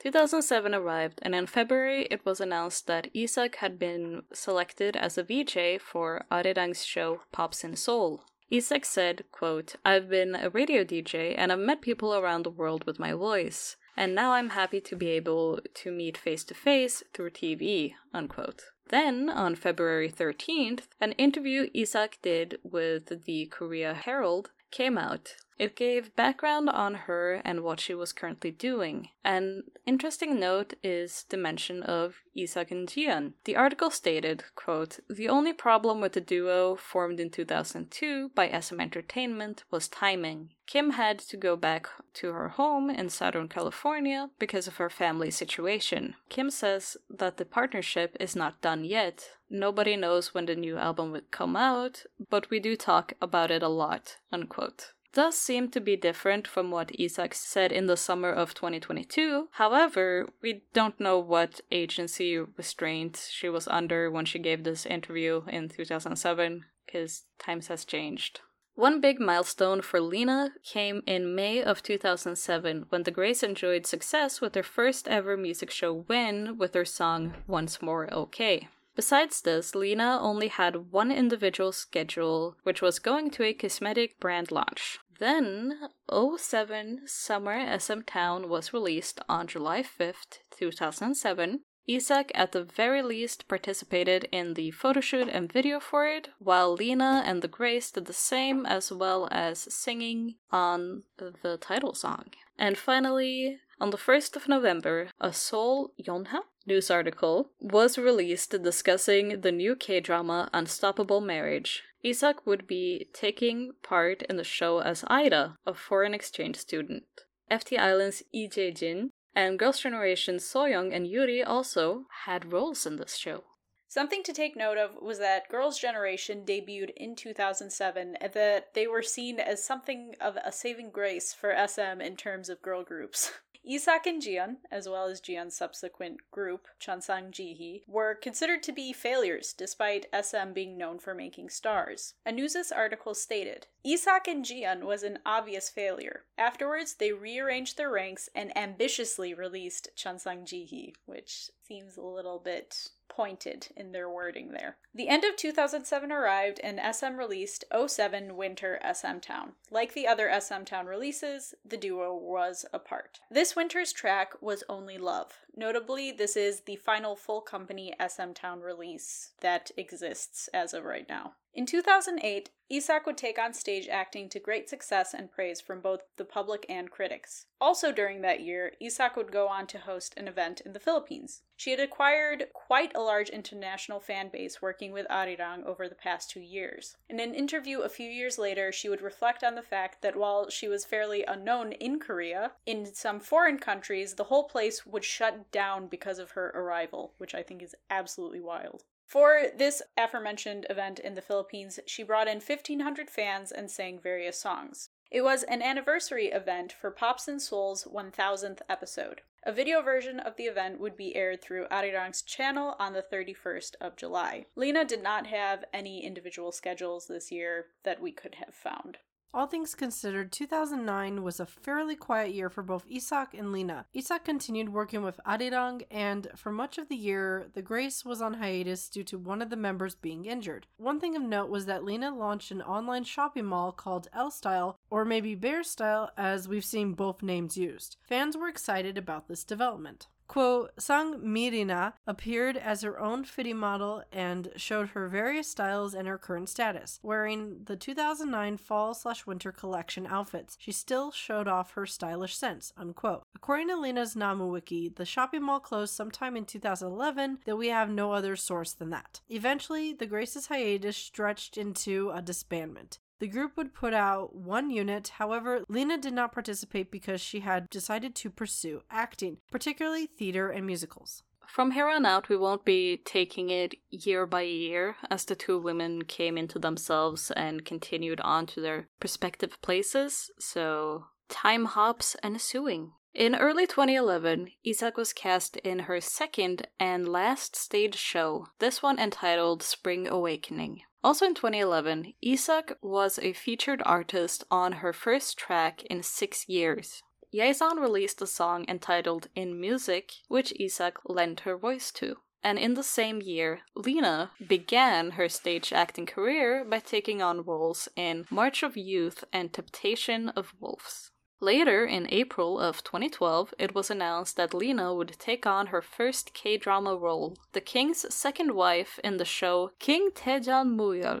2007 0.00 0.74
arrived, 0.74 1.20
and 1.22 1.34
in 1.34 1.46
February 1.46 2.06
it 2.10 2.24
was 2.24 2.40
announced 2.40 2.86
that 2.86 3.08
Isak 3.14 3.56
had 3.56 3.78
been 3.78 4.22
selected 4.32 4.96
as 4.96 5.16
a 5.16 5.22
VJ 5.22 5.80
for 5.80 6.24
Arirang's 6.30 6.84
show 6.84 7.22
Pops 7.32 7.64
in 7.64 7.76
Seoul. 7.76 8.24
Isak 8.50 8.84
said, 8.84 9.24
quote, 9.32 9.76
I've 9.84 10.08
been 10.08 10.34
a 10.34 10.50
radio 10.50 10.84
DJ 10.84 11.34
and 11.36 11.50
I've 11.50 11.58
met 11.58 11.80
people 11.80 12.14
around 12.14 12.44
the 12.44 12.50
world 12.50 12.84
with 12.84 12.98
my 12.98 13.12
voice, 13.12 13.76
and 13.96 14.14
now 14.14 14.32
I'm 14.32 14.50
happy 14.50 14.80
to 14.80 14.96
be 14.96 15.08
able 15.10 15.60
to 15.74 15.90
meet 15.90 16.18
face 16.18 16.44
to 16.44 16.54
face 16.54 17.02
through 17.12 17.30
TV, 17.30 17.94
unquote. 18.12 18.62
Then, 18.90 19.30
on 19.30 19.54
February 19.54 20.10
13th, 20.10 20.88
an 21.00 21.12
interview 21.12 21.68
Isak 21.72 22.18
did 22.20 22.58
with 22.62 23.24
the 23.24 23.46
Korea 23.46 23.94
Herald 23.94 24.50
came 24.70 24.98
out. 24.98 25.36
It 25.58 25.76
gave 25.76 26.16
background 26.16 26.68
on 26.68 26.94
her 26.94 27.40
and 27.44 27.60
what 27.60 27.78
she 27.78 27.94
was 27.94 28.12
currently 28.12 28.50
doing. 28.50 29.10
An 29.24 29.64
interesting 29.86 30.40
note 30.40 30.74
is 30.82 31.26
the 31.28 31.36
mention 31.36 31.82
of 31.82 32.16
Isak 32.34 32.72
and 32.72 32.88
Jiyeon. 32.88 33.34
The 33.44 33.56
article 33.56 33.90
stated, 33.90 34.44
quote, 34.56 34.98
The 35.08 35.28
only 35.28 35.52
problem 35.52 36.00
with 36.00 36.14
the 36.14 36.20
duo 36.20 36.74
formed 36.74 37.20
in 37.20 37.30
2002 37.30 38.30
by 38.34 38.50
SM 38.50 38.80
Entertainment 38.80 39.64
was 39.70 39.88
timing. 39.88 40.50
Kim 40.66 40.90
had 40.90 41.18
to 41.20 41.36
go 41.36 41.56
back 41.56 41.88
to 42.14 42.32
her 42.32 42.48
home 42.48 42.90
in 42.90 43.08
Southern 43.08 43.48
California 43.48 44.30
because 44.38 44.66
of 44.66 44.76
her 44.76 44.90
family 44.90 45.30
situation. 45.30 46.14
Kim 46.28 46.50
says 46.50 46.96
that 47.08 47.36
the 47.36 47.44
partnership 47.44 48.16
is 48.18 48.34
not 48.34 48.60
done 48.60 48.84
yet. 48.84 49.30
Nobody 49.50 49.94
knows 49.94 50.34
when 50.34 50.46
the 50.46 50.56
new 50.56 50.78
album 50.78 51.12
will 51.12 51.20
come 51.30 51.54
out, 51.54 52.04
but 52.30 52.50
we 52.50 52.58
do 52.58 52.76
talk 52.76 53.12
about 53.20 53.50
it 53.50 53.62
a 53.62 53.68
lot. 53.68 54.16
Unquote 54.32 54.93
does 55.14 55.38
seem 55.38 55.70
to 55.70 55.80
be 55.80 55.96
different 55.96 56.46
from 56.46 56.70
what 56.70 56.90
Isak 56.98 57.34
said 57.34 57.72
in 57.72 57.86
the 57.86 57.96
summer 57.96 58.30
of 58.30 58.52
2022. 58.52 59.48
However, 59.52 60.28
we 60.42 60.64
don't 60.74 61.00
know 61.00 61.18
what 61.18 61.60
agency 61.70 62.36
restraint 62.38 63.28
she 63.30 63.48
was 63.48 63.68
under 63.68 64.10
when 64.10 64.26
she 64.26 64.38
gave 64.38 64.64
this 64.64 64.84
interview 64.84 65.42
in 65.48 65.68
2007 65.68 66.64
because 66.84 67.22
times 67.38 67.68
has 67.68 67.84
changed. 67.84 68.40
One 68.74 69.00
big 69.00 69.20
milestone 69.20 69.82
for 69.82 70.00
Lena 70.00 70.50
came 70.64 71.02
in 71.06 71.36
May 71.36 71.62
of 71.62 71.80
2007 71.80 72.86
when 72.88 73.04
the 73.04 73.12
Grace 73.12 73.44
enjoyed 73.44 73.86
success 73.86 74.40
with 74.40 74.52
their 74.52 74.64
first 74.64 75.06
ever 75.06 75.36
music 75.36 75.70
show 75.70 76.04
win 76.08 76.58
with 76.58 76.72
their 76.72 76.84
song 76.84 77.34
Once 77.46 77.80
More 77.80 78.12
OK. 78.12 78.68
Besides 78.96 79.40
this, 79.40 79.74
Lena 79.74 80.18
only 80.20 80.48
had 80.48 80.92
one 80.92 81.10
individual 81.10 81.72
schedule, 81.72 82.56
which 82.62 82.80
was 82.80 82.98
going 82.98 83.30
to 83.32 83.42
a 83.42 83.52
cosmetic 83.52 84.20
brand 84.20 84.52
launch. 84.52 84.98
Then, 85.18 85.78
07 86.10 87.02
Summer 87.06 87.78
SM 87.78 88.00
Town 88.00 88.48
was 88.48 88.72
released 88.72 89.20
on 89.28 89.46
July 89.46 89.82
5th, 89.82 90.38
2007. 90.56 91.60
Isak, 91.86 92.32
at 92.34 92.52
the 92.52 92.64
very 92.64 93.02
least, 93.02 93.46
participated 93.46 94.26
in 94.32 94.54
the 94.54 94.72
photoshoot 94.72 95.28
and 95.30 95.52
video 95.52 95.80
for 95.80 96.06
it, 96.06 96.30
while 96.38 96.74
Lena 96.74 97.22
and 97.26 97.42
the 97.42 97.48
Grace 97.48 97.90
did 97.90 98.06
the 98.06 98.12
same 98.12 98.64
as 98.64 98.90
well 98.90 99.28
as 99.30 99.72
singing 99.74 100.36
on 100.50 101.02
the 101.18 101.58
title 101.60 101.94
song. 101.94 102.26
And 102.58 102.78
finally, 102.78 103.58
on 103.80 103.90
the 103.90 103.96
1st 103.96 104.36
of 104.36 104.48
November, 104.48 105.08
a 105.20 105.32
Seoul 105.32 105.92
Yonhap 105.98 106.44
news 106.66 106.90
article 106.90 107.50
was 107.60 107.98
released 107.98 108.50
discussing 108.62 109.40
the 109.40 109.52
new 109.52 109.74
K 109.76 110.00
drama 110.00 110.48
Unstoppable 110.52 111.20
Marriage. 111.20 111.82
Isak 112.02 112.46
would 112.46 112.66
be 112.66 113.08
taking 113.12 113.72
part 113.82 114.22
in 114.22 114.36
the 114.36 114.44
show 114.44 114.80
as 114.80 115.04
Ida, 115.08 115.56
a 115.66 115.74
foreign 115.74 116.14
exchange 116.14 116.56
student. 116.56 117.04
FT 117.50 117.78
Island's 117.78 118.22
Lee 118.32 118.48
Jae-jin 118.48 119.10
and 119.34 119.58
Girls' 119.58 119.80
Generation 119.80 120.36
Sooyoung 120.36 120.94
and 120.94 121.06
Yuri 121.06 121.42
also 121.42 122.04
had 122.24 122.52
roles 122.52 122.86
in 122.86 122.96
this 122.96 123.16
show. 123.16 123.44
Something 123.88 124.22
to 124.24 124.32
take 124.32 124.56
note 124.56 124.76
of 124.76 125.00
was 125.00 125.18
that 125.20 125.48
Girls' 125.48 125.78
Generation 125.78 126.44
debuted 126.44 126.90
in 126.96 127.14
2007 127.14 128.16
and 128.20 128.32
that 128.32 128.74
they 128.74 128.86
were 128.86 129.02
seen 129.02 129.38
as 129.38 129.64
something 129.64 130.14
of 130.20 130.36
a 130.44 130.50
saving 130.50 130.90
grace 130.90 131.32
for 131.32 131.54
SM 131.54 132.00
in 132.00 132.16
terms 132.16 132.48
of 132.48 132.60
girl 132.60 132.82
groups. 132.82 133.32
Isak 133.66 134.06
and 134.06 134.20
Jiyeon, 134.20 134.56
as 134.70 134.88
well 134.88 135.06
as 135.06 135.22
Jiyeon's 135.22 135.56
subsequent 135.56 136.30
group, 136.30 136.68
Chansang 136.78 137.30
Jihi, 137.30 137.82
were 137.86 138.14
considered 138.14 138.62
to 138.64 138.72
be 138.72 138.92
failures 138.92 139.54
despite 139.54 140.06
SM 140.12 140.52
being 140.52 140.76
known 140.76 140.98
for 140.98 141.14
making 141.14 141.48
stars. 141.48 142.14
A 142.26 142.30
Newsis 142.30 142.70
article 142.74 143.14
stated, 143.14 143.66
Isak 143.82 144.28
and 144.28 144.44
Jiyeon 144.44 144.82
was 144.82 145.02
an 145.02 145.18
obvious 145.24 145.70
failure. 145.70 146.24
Afterwards, 146.36 146.94
they 146.94 147.12
rearranged 147.12 147.78
their 147.78 147.90
ranks 147.90 148.28
and 148.34 148.56
ambitiously 148.56 149.32
released 149.32 149.88
Chansang 149.96 150.42
Jihi, 150.42 150.92
which 151.06 151.50
seems 151.66 151.96
a 151.96 152.02
little 152.02 152.38
bit 152.38 152.88
pointed 153.14 153.68
in 153.76 153.92
their 153.92 154.08
wording 154.08 154.50
there. 154.52 154.76
The 154.94 155.08
end 155.08 155.24
of 155.24 155.36
2007 155.36 156.10
arrived 156.10 156.60
and 156.62 156.80
SM 156.94 157.16
released 157.16 157.64
07 157.86 158.36
Winter 158.36 158.80
SM 158.82 159.18
Town. 159.18 159.52
Like 159.70 159.94
the 159.94 160.06
other 160.06 160.30
SM 160.40 160.64
Town 160.64 160.86
releases, 160.86 161.54
the 161.64 161.76
duo 161.76 162.14
was 162.14 162.66
apart. 162.72 163.20
This 163.30 163.54
winter's 163.54 163.92
track 163.92 164.32
was 164.40 164.64
Only 164.68 164.98
Love. 164.98 165.43
Notably, 165.56 166.10
this 166.10 166.36
is 166.36 166.60
the 166.60 166.76
final 166.76 167.14
full 167.14 167.40
company 167.40 167.94
SM 167.98 168.32
Town 168.32 168.60
release 168.60 169.32
that 169.40 169.70
exists 169.76 170.48
as 170.52 170.74
of 170.74 170.84
right 170.84 171.08
now. 171.08 171.34
In 171.54 171.66
2008, 171.66 172.50
Isak 172.68 173.06
would 173.06 173.16
take 173.16 173.38
on 173.38 173.52
stage 173.52 173.86
acting 173.88 174.28
to 174.30 174.40
great 174.40 174.68
success 174.68 175.14
and 175.14 175.30
praise 175.30 175.60
from 175.60 175.80
both 175.80 176.00
the 176.16 176.24
public 176.24 176.66
and 176.68 176.90
critics. 176.90 177.46
Also 177.60 177.92
during 177.92 178.22
that 178.22 178.40
year, 178.40 178.72
Isak 178.80 179.16
would 179.16 179.30
go 179.30 179.46
on 179.46 179.66
to 179.68 179.78
host 179.78 180.14
an 180.16 180.26
event 180.26 180.60
in 180.62 180.72
the 180.72 180.80
Philippines. 180.80 181.42
She 181.56 181.70
had 181.70 181.78
acquired 181.78 182.48
quite 182.52 182.94
a 182.96 183.00
large 183.00 183.28
international 183.28 184.00
fan 184.00 184.28
base 184.28 184.60
working 184.60 184.92
with 184.92 185.06
Arirang 185.08 185.64
over 185.64 185.88
the 185.88 185.94
past 185.94 186.30
two 186.30 186.40
years. 186.40 186.96
In 187.08 187.20
an 187.20 187.34
interview 187.34 187.80
a 187.80 187.88
few 187.88 188.10
years 188.10 188.38
later, 188.38 188.72
she 188.72 188.88
would 188.88 189.02
reflect 189.02 189.44
on 189.44 189.54
the 189.54 189.62
fact 189.62 190.02
that 190.02 190.16
while 190.16 190.50
she 190.50 190.66
was 190.66 190.84
fairly 190.84 191.22
unknown 191.24 191.72
in 191.72 192.00
Korea, 192.00 192.52
in 192.66 192.92
some 192.92 193.20
foreign 193.20 193.58
countries, 193.58 194.14
the 194.14 194.24
whole 194.24 194.44
place 194.44 194.84
would 194.84 195.04
shut 195.04 195.43
down 195.52 195.86
because 195.86 196.18
of 196.18 196.32
her 196.32 196.48
arrival, 196.54 197.14
which 197.18 197.34
I 197.34 197.42
think 197.42 197.62
is 197.62 197.74
absolutely 197.90 198.40
wild. 198.40 198.84
For 199.06 199.46
this 199.56 199.82
aforementioned 199.96 200.66
event 200.70 200.98
in 200.98 201.14
the 201.14 201.22
Philippines, 201.22 201.78
she 201.86 202.02
brought 202.02 202.28
in 202.28 202.40
1,500 202.40 203.10
fans 203.10 203.52
and 203.52 203.70
sang 203.70 203.98
various 203.98 204.40
songs. 204.40 204.90
It 205.10 205.22
was 205.22 205.42
an 205.44 205.62
anniversary 205.62 206.26
event 206.26 206.72
for 206.72 206.90
Pops 206.90 207.28
in 207.28 207.38
Seoul's 207.38 207.84
1000th 207.84 208.60
episode. 208.68 209.20
A 209.44 209.52
video 209.52 209.82
version 209.82 210.18
of 210.18 210.36
the 210.36 210.44
event 210.44 210.80
would 210.80 210.96
be 210.96 211.14
aired 211.14 211.42
through 211.42 211.68
Arirang's 211.68 212.22
channel 212.22 212.74
on 212.78 212.94
the 212.94 213.02
31st 213.02 213.74
of 213.80 213.94
July. 213.94 214.46
Lena 214.56 214.84
did 214.84 215.02
not 215.02 215.26
have 215.26 215.64
any 215.72 216.02
individual 216.02 216.50
schedules 216.50 217.06
this 217.06 217.30
year 217.30 217.66
that 217.84 218.00
we 218.00 218.10
could 218.10 218.36
have 218.36 218.54
found. 218.54 218.98
All 219.34 219.48
things 219.48 219.74
considered, 219.74 220.30
2009 220.30 221.24
was 221.24 221.40
a 221.40 221.46
fairly 221.46 221.96
quiet 221.96 222.32
year 222.32 222.48
for 222.48 222.62
both 222.62 222.86
Isak 222.88 223.34
and 223.34 223.50
Lena. 223.50 223.84
Isak 223.92 224.24
continued 224.24 224.68
working 224.68 225.02
with 225.02 225.18
Arirang, 225.26 225.82
and 225.90 226.28
for 226.36 226.52
much 226.52 226.78
of 226.78 226.88
the 226.88 226.94
year, 226.94 227.46
the 227.52 227.60
Grace 227.60 228.04
was 228.04 228.22
on 228.22 228.34
hiatus 228.34 228.88
due 228.88 229.02
to 229.02 229.18
one 229.18 229.42
of 229.42 229.50
the 229.50 229.56
members 229.56 229.96
being 229.96 230.26
injured. 230.26 230.68
One 230.76 231.00
thing 231.00 231.16
of 231.16 231.22
note 231.22 231.50
was 231.50 231.66
that 231.66 231.82
Lena 231.82 232.14
launched 232.14 232.52
an 232.52 232.62
online 232.62 233.02
shopping 233.02 233.46
mall 233.46 233.72
called 233.72 234.06
L 234.12 234.30
Style, 234.30 234.78
or 234.88 235.04
maybe 235.04 235.34
Bear 235.34 235.64
Style, 235.64 236.12
as 236.16 236.46
we've 236.46 236.64
seen 236.64 236.92
both 236.92 237.20
names 237.20 237.56
used. 237.56 237.96
Fans 238.04 238.36
were 238.36 238.46
excited 238.46 238.96
about 238.96 239.26
this 239.26 239.42
development. 239.42 240.06
Quote, 240.34 240.72
Sang 240.80 241.20
Mirina 241.20 241.92
appeared 242.08 242.56
as 242.56 242.82
her 242.82 242.98
own 242.98 243.22
fitting 243.22 243.56
model 243.56 244.02
and 244.10 244.50
showed 244.56 244.88
her 244.88 245.06
various 245.06 245.46
styles 245.46 245.94
and 245.94 246.08
her 246.08 246.18
current 246.18 246.48
status. 246.48 246.98
Wearing 247.04 247.62
the 247.66 247.76
2009 247.76 248.56
fall 248.56 248.94
slash 248.94 249.26
winter 249.26 249.52
collection 249.52 250.08
outfits, 250.08 250.56
she 250.58 250.72
still 250.72 251.12
showed 251.12 251.46
off 251.46 251.74
her 251.74 251.86
stylish 251.86 252.36
sense, 252.36 252.72
unquote. 252.76 253.22
According 253.36 253.68
to 253.68 253.76
Lena's 253.76 254.16
Namu 254.16 254.46
Wiki, 254.46 254.88
the 254.88 255.04
shopping 255.04 255.44
mall 255.44 255.60
closed 255.60 255.94
sometime 255.94 256.36
in 256.36 256.46
2011, 256.46 257.38
though 257.46 257.54
we 257.54 257.68
have 257.68 257.88
no 257.88 258.10
other 258.10 258.34
source 258.34 258.72
than 258.72 258.90
that. 258.90 259.20
Eventually, 259.28 259.92
the 259.92 260.04
Grace's 260.04 260.48
hiatus 260.48 260.96
stretched 260.96 261.56
into 261.56 262.10
a 262.10 262.20
disbandment. 262.20 262.98
The 263.20 263.28
group 263.28 263.56
would 263.56 263.74
put 263.74 263.94
out 263.94 264.34
one 264.34 264.70
unit, 264.70 265.08
however, 265.18 265.64
Lena 265.68 265.98
did 265.98 266.12
not 266.12 266.32
participate 266.32 266.90
because 266.90 267.20
she 267.20 267.40
had 267.40 267.70
decided 267.70 268.14
to 268.16 268.30
pursue 268.30 268.82
acting, 268.90 269.38
particularly 269.50 270.06
theater 270.06 270.50
and 270.50 270.66
musicals. 270.66 271.22
From 271.46 271.72
here 271.72 271.88
on 271.88 272.04
out, 272.04 272.28
we 272.28 272.36
won't 272.36 272.64
be 272.64 272.96
taking 272.96 273.50
it 273.50 273.74
year 273.90 274.26
by 274.26 274.42
year 274.42 274.96
as 275.10 275.24
the 275.24 275.36
two 275.36 275.58
women 275.58 276.02
came 276.02 276.36
into 276.36 276.58
themselves 276.58 277.30
and 277.30 277.64
continued 277.64 278.20
on 278.20 278.46
to 278.46 278.60
their 278.60 278.88
respective 279.00 279.60
places, 279.62 280.30
so 280.38 281.06
time 281.28 281.66
hops 281.66 282.16
ensuing. 282.22 282.92
In 283.14 283.36
early 283.36 283.66
2011, 283.66 284.50
Isak 284.64 284.96
was 284.96 285.12
cast 285.12 285.56
in 285.58 285.80
her 285.80 286.00
second 286.00 286.66
and 286.80 287.08
last 287.08 287.54
stage 287.54 287.94
show, 287.94 288.48
this 288.58 288.82
one 288.82 288.98
entitled 288.98 289.62
Spring 289.62 290.08
Awakening. 290.08 290.82
Also 291.04 291.26
in 291.26 291.34
2011, 291.34 292.14
Isak 292.22 292.78
was 292.80 293.18
a 293.18 293.34
featured 293.34 293.82
artist 293.84 294.42
on 294.50 294.72
her 294.72 294.94
first 294.94 295.36
track 295.36 295.82
in 295.82 296.02
six 296.02 296.48
years. 296.48 297.02
Yaezon 297.30 297.78
released 297.78 298.22
a 298.22 298.26
song 298.26 298.64
entitled 298.68 299.28
In 299.36 299.60
Music, 299.60 300.12
which 300.28 300.54
Isak 300.58 300.96
lent 301.04 301.40
her 301.40 301.58
voice 301.58 301.92
to. 301.92 302.16
And 302.42 302.58
in 302.58 302.72
the 302.72 302.82
same 302.82 303.20
year, 303.20 303.60
Lena 303.74 304.30
began 304.48 305.10
her 305.12 305.28
stage 305.28 305.74
acting 305.74 306.06
career 306.06 306.64
by 306.64 306.78
taking 306.78 307.20
on 307.20 307.44
roles 307.44 307.86
in 307.96 308.24
March 308.30 308.62
of 308.62 308.74
Youth 308.74 309.24
and 309.30 309.52
Temptation 309.52 310.30
of 310.30 310.54
Wolves. 310.58 311.10
Later, 311.44 311.84
in 311.84 312.08
April 312.10 312.58
of 312.58 312.82
2012, 312.82 313.52
it 313.58 313.74
was 313.74 313.90
announced 313.90 314.34
that 314.36 314.54
Lena 314.54 314.94
would 314.94 315.18
take 315.18 315.44
on 315.44 315.66
her 315.66 315.82
first 315.82 316.32
K 316.32 316.56
drama 316.56 316.96
role, 316.96 317.36
the 317.52 317.60
king's 317.60 318.14
second 318.14 318.54
wife 318.54 318.98
in 319.04 319.18
the 319.18 319.26
show 319.26 319.72
King 319.78 320.08
Taejong 320.10 320.74
Muyeol. 320.74 321.20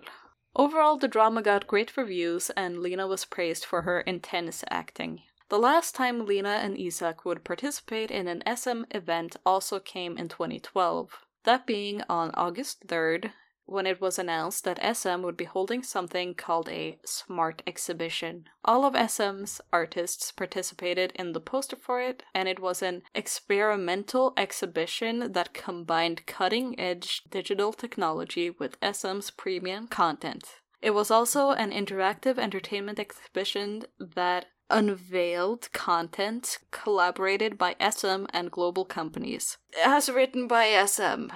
Overall, 0.56 0.96
the 0.96 1.08
drama 1.08 1.42
got 1.42 1.66
great 1.66 1.94
reviews, 1.94 2.48
and 2.56 2.78
Lena 2.78 3.06
was 3.06 3.26
praised 3.26 3.66
for 3.66 3.82
her 3.82 4.00
intense 4.00 4.64
acting. 4.70 5.20
The 5.50 5.58
last 5.58 5.94
time 5.94 6.24
Lena 6.24 6.56
and 6.64 6.78
Isak 6.78 7.26
would 7.26 7.44
participate 7.44 8.10
in 8.10 8.26
an 8.26 8.42
SM 8.46 8.84
event 8.92 9.36
also 9.44 9.78
came 9.78 10.16
in 10.16 10.28
2012, 10.28 11.18
that 11.44 11.66
being 11.66 12.00
on 12.08 12.30
August 12.32 12.86
3rd 12.86 13.32
when 13.66 13.86
it 13.86 14.00
was 14.00 14.18
announced 14.18 14.64
that 14.64 14.96
SM 14.96 15.22
would 15.22 15.36
be 15.36 15.44
holding 15.44 15.82
something 15.82 16.34
called 16.34 16.68
a 16.68 16.98
Smart 17.04 17.62
Exhibition. 17.66 18.46
All 18.64 18.84
of 18.84 18.94
SM's 19.10 19.60
artists 19.72 20.32
participated 20.32 21.12
in 21.14 21.32
the 21.32 21.40
poster 21.40 21.76
for 21.76 22.00
it, 22.00 22.22
and 22.34 22.48
it 22.48 22.60
was 22.60 22.82
an 22.82 23.02
experimental 23.14 24.32
exhibition 24.36 25.32
that 25.32 25.54
combined 25.54 26.26
cutting 26.26 26.78
edge 26.78 27.22
digital 27.30 27.72
technology 27.72 28.50
with 28.50 28.76
SM's 28.82 29.30
premium 29.30 29.88
content. 29.88 30.60
It 30.82 30.90
was 30.90 31.10
also 31.10 31.50
an 31.50 31.72
interactive 31.72 32.38
entertainment 32.38 32.98
exhibition 32.98 33.84
that 33.98 34.46
unveiled 34.70 35.70
content 35.72 36.58
collaborated 36.70 37.56
by 37.56 37.76
SM 37.80 38.26
and 38.32 38.50
global 38.50 38.84
companies. 38.84 39.56
As 39.82 40.10
written 40.10 40.46
by 40.46 40.84
SM, 40.86 41.28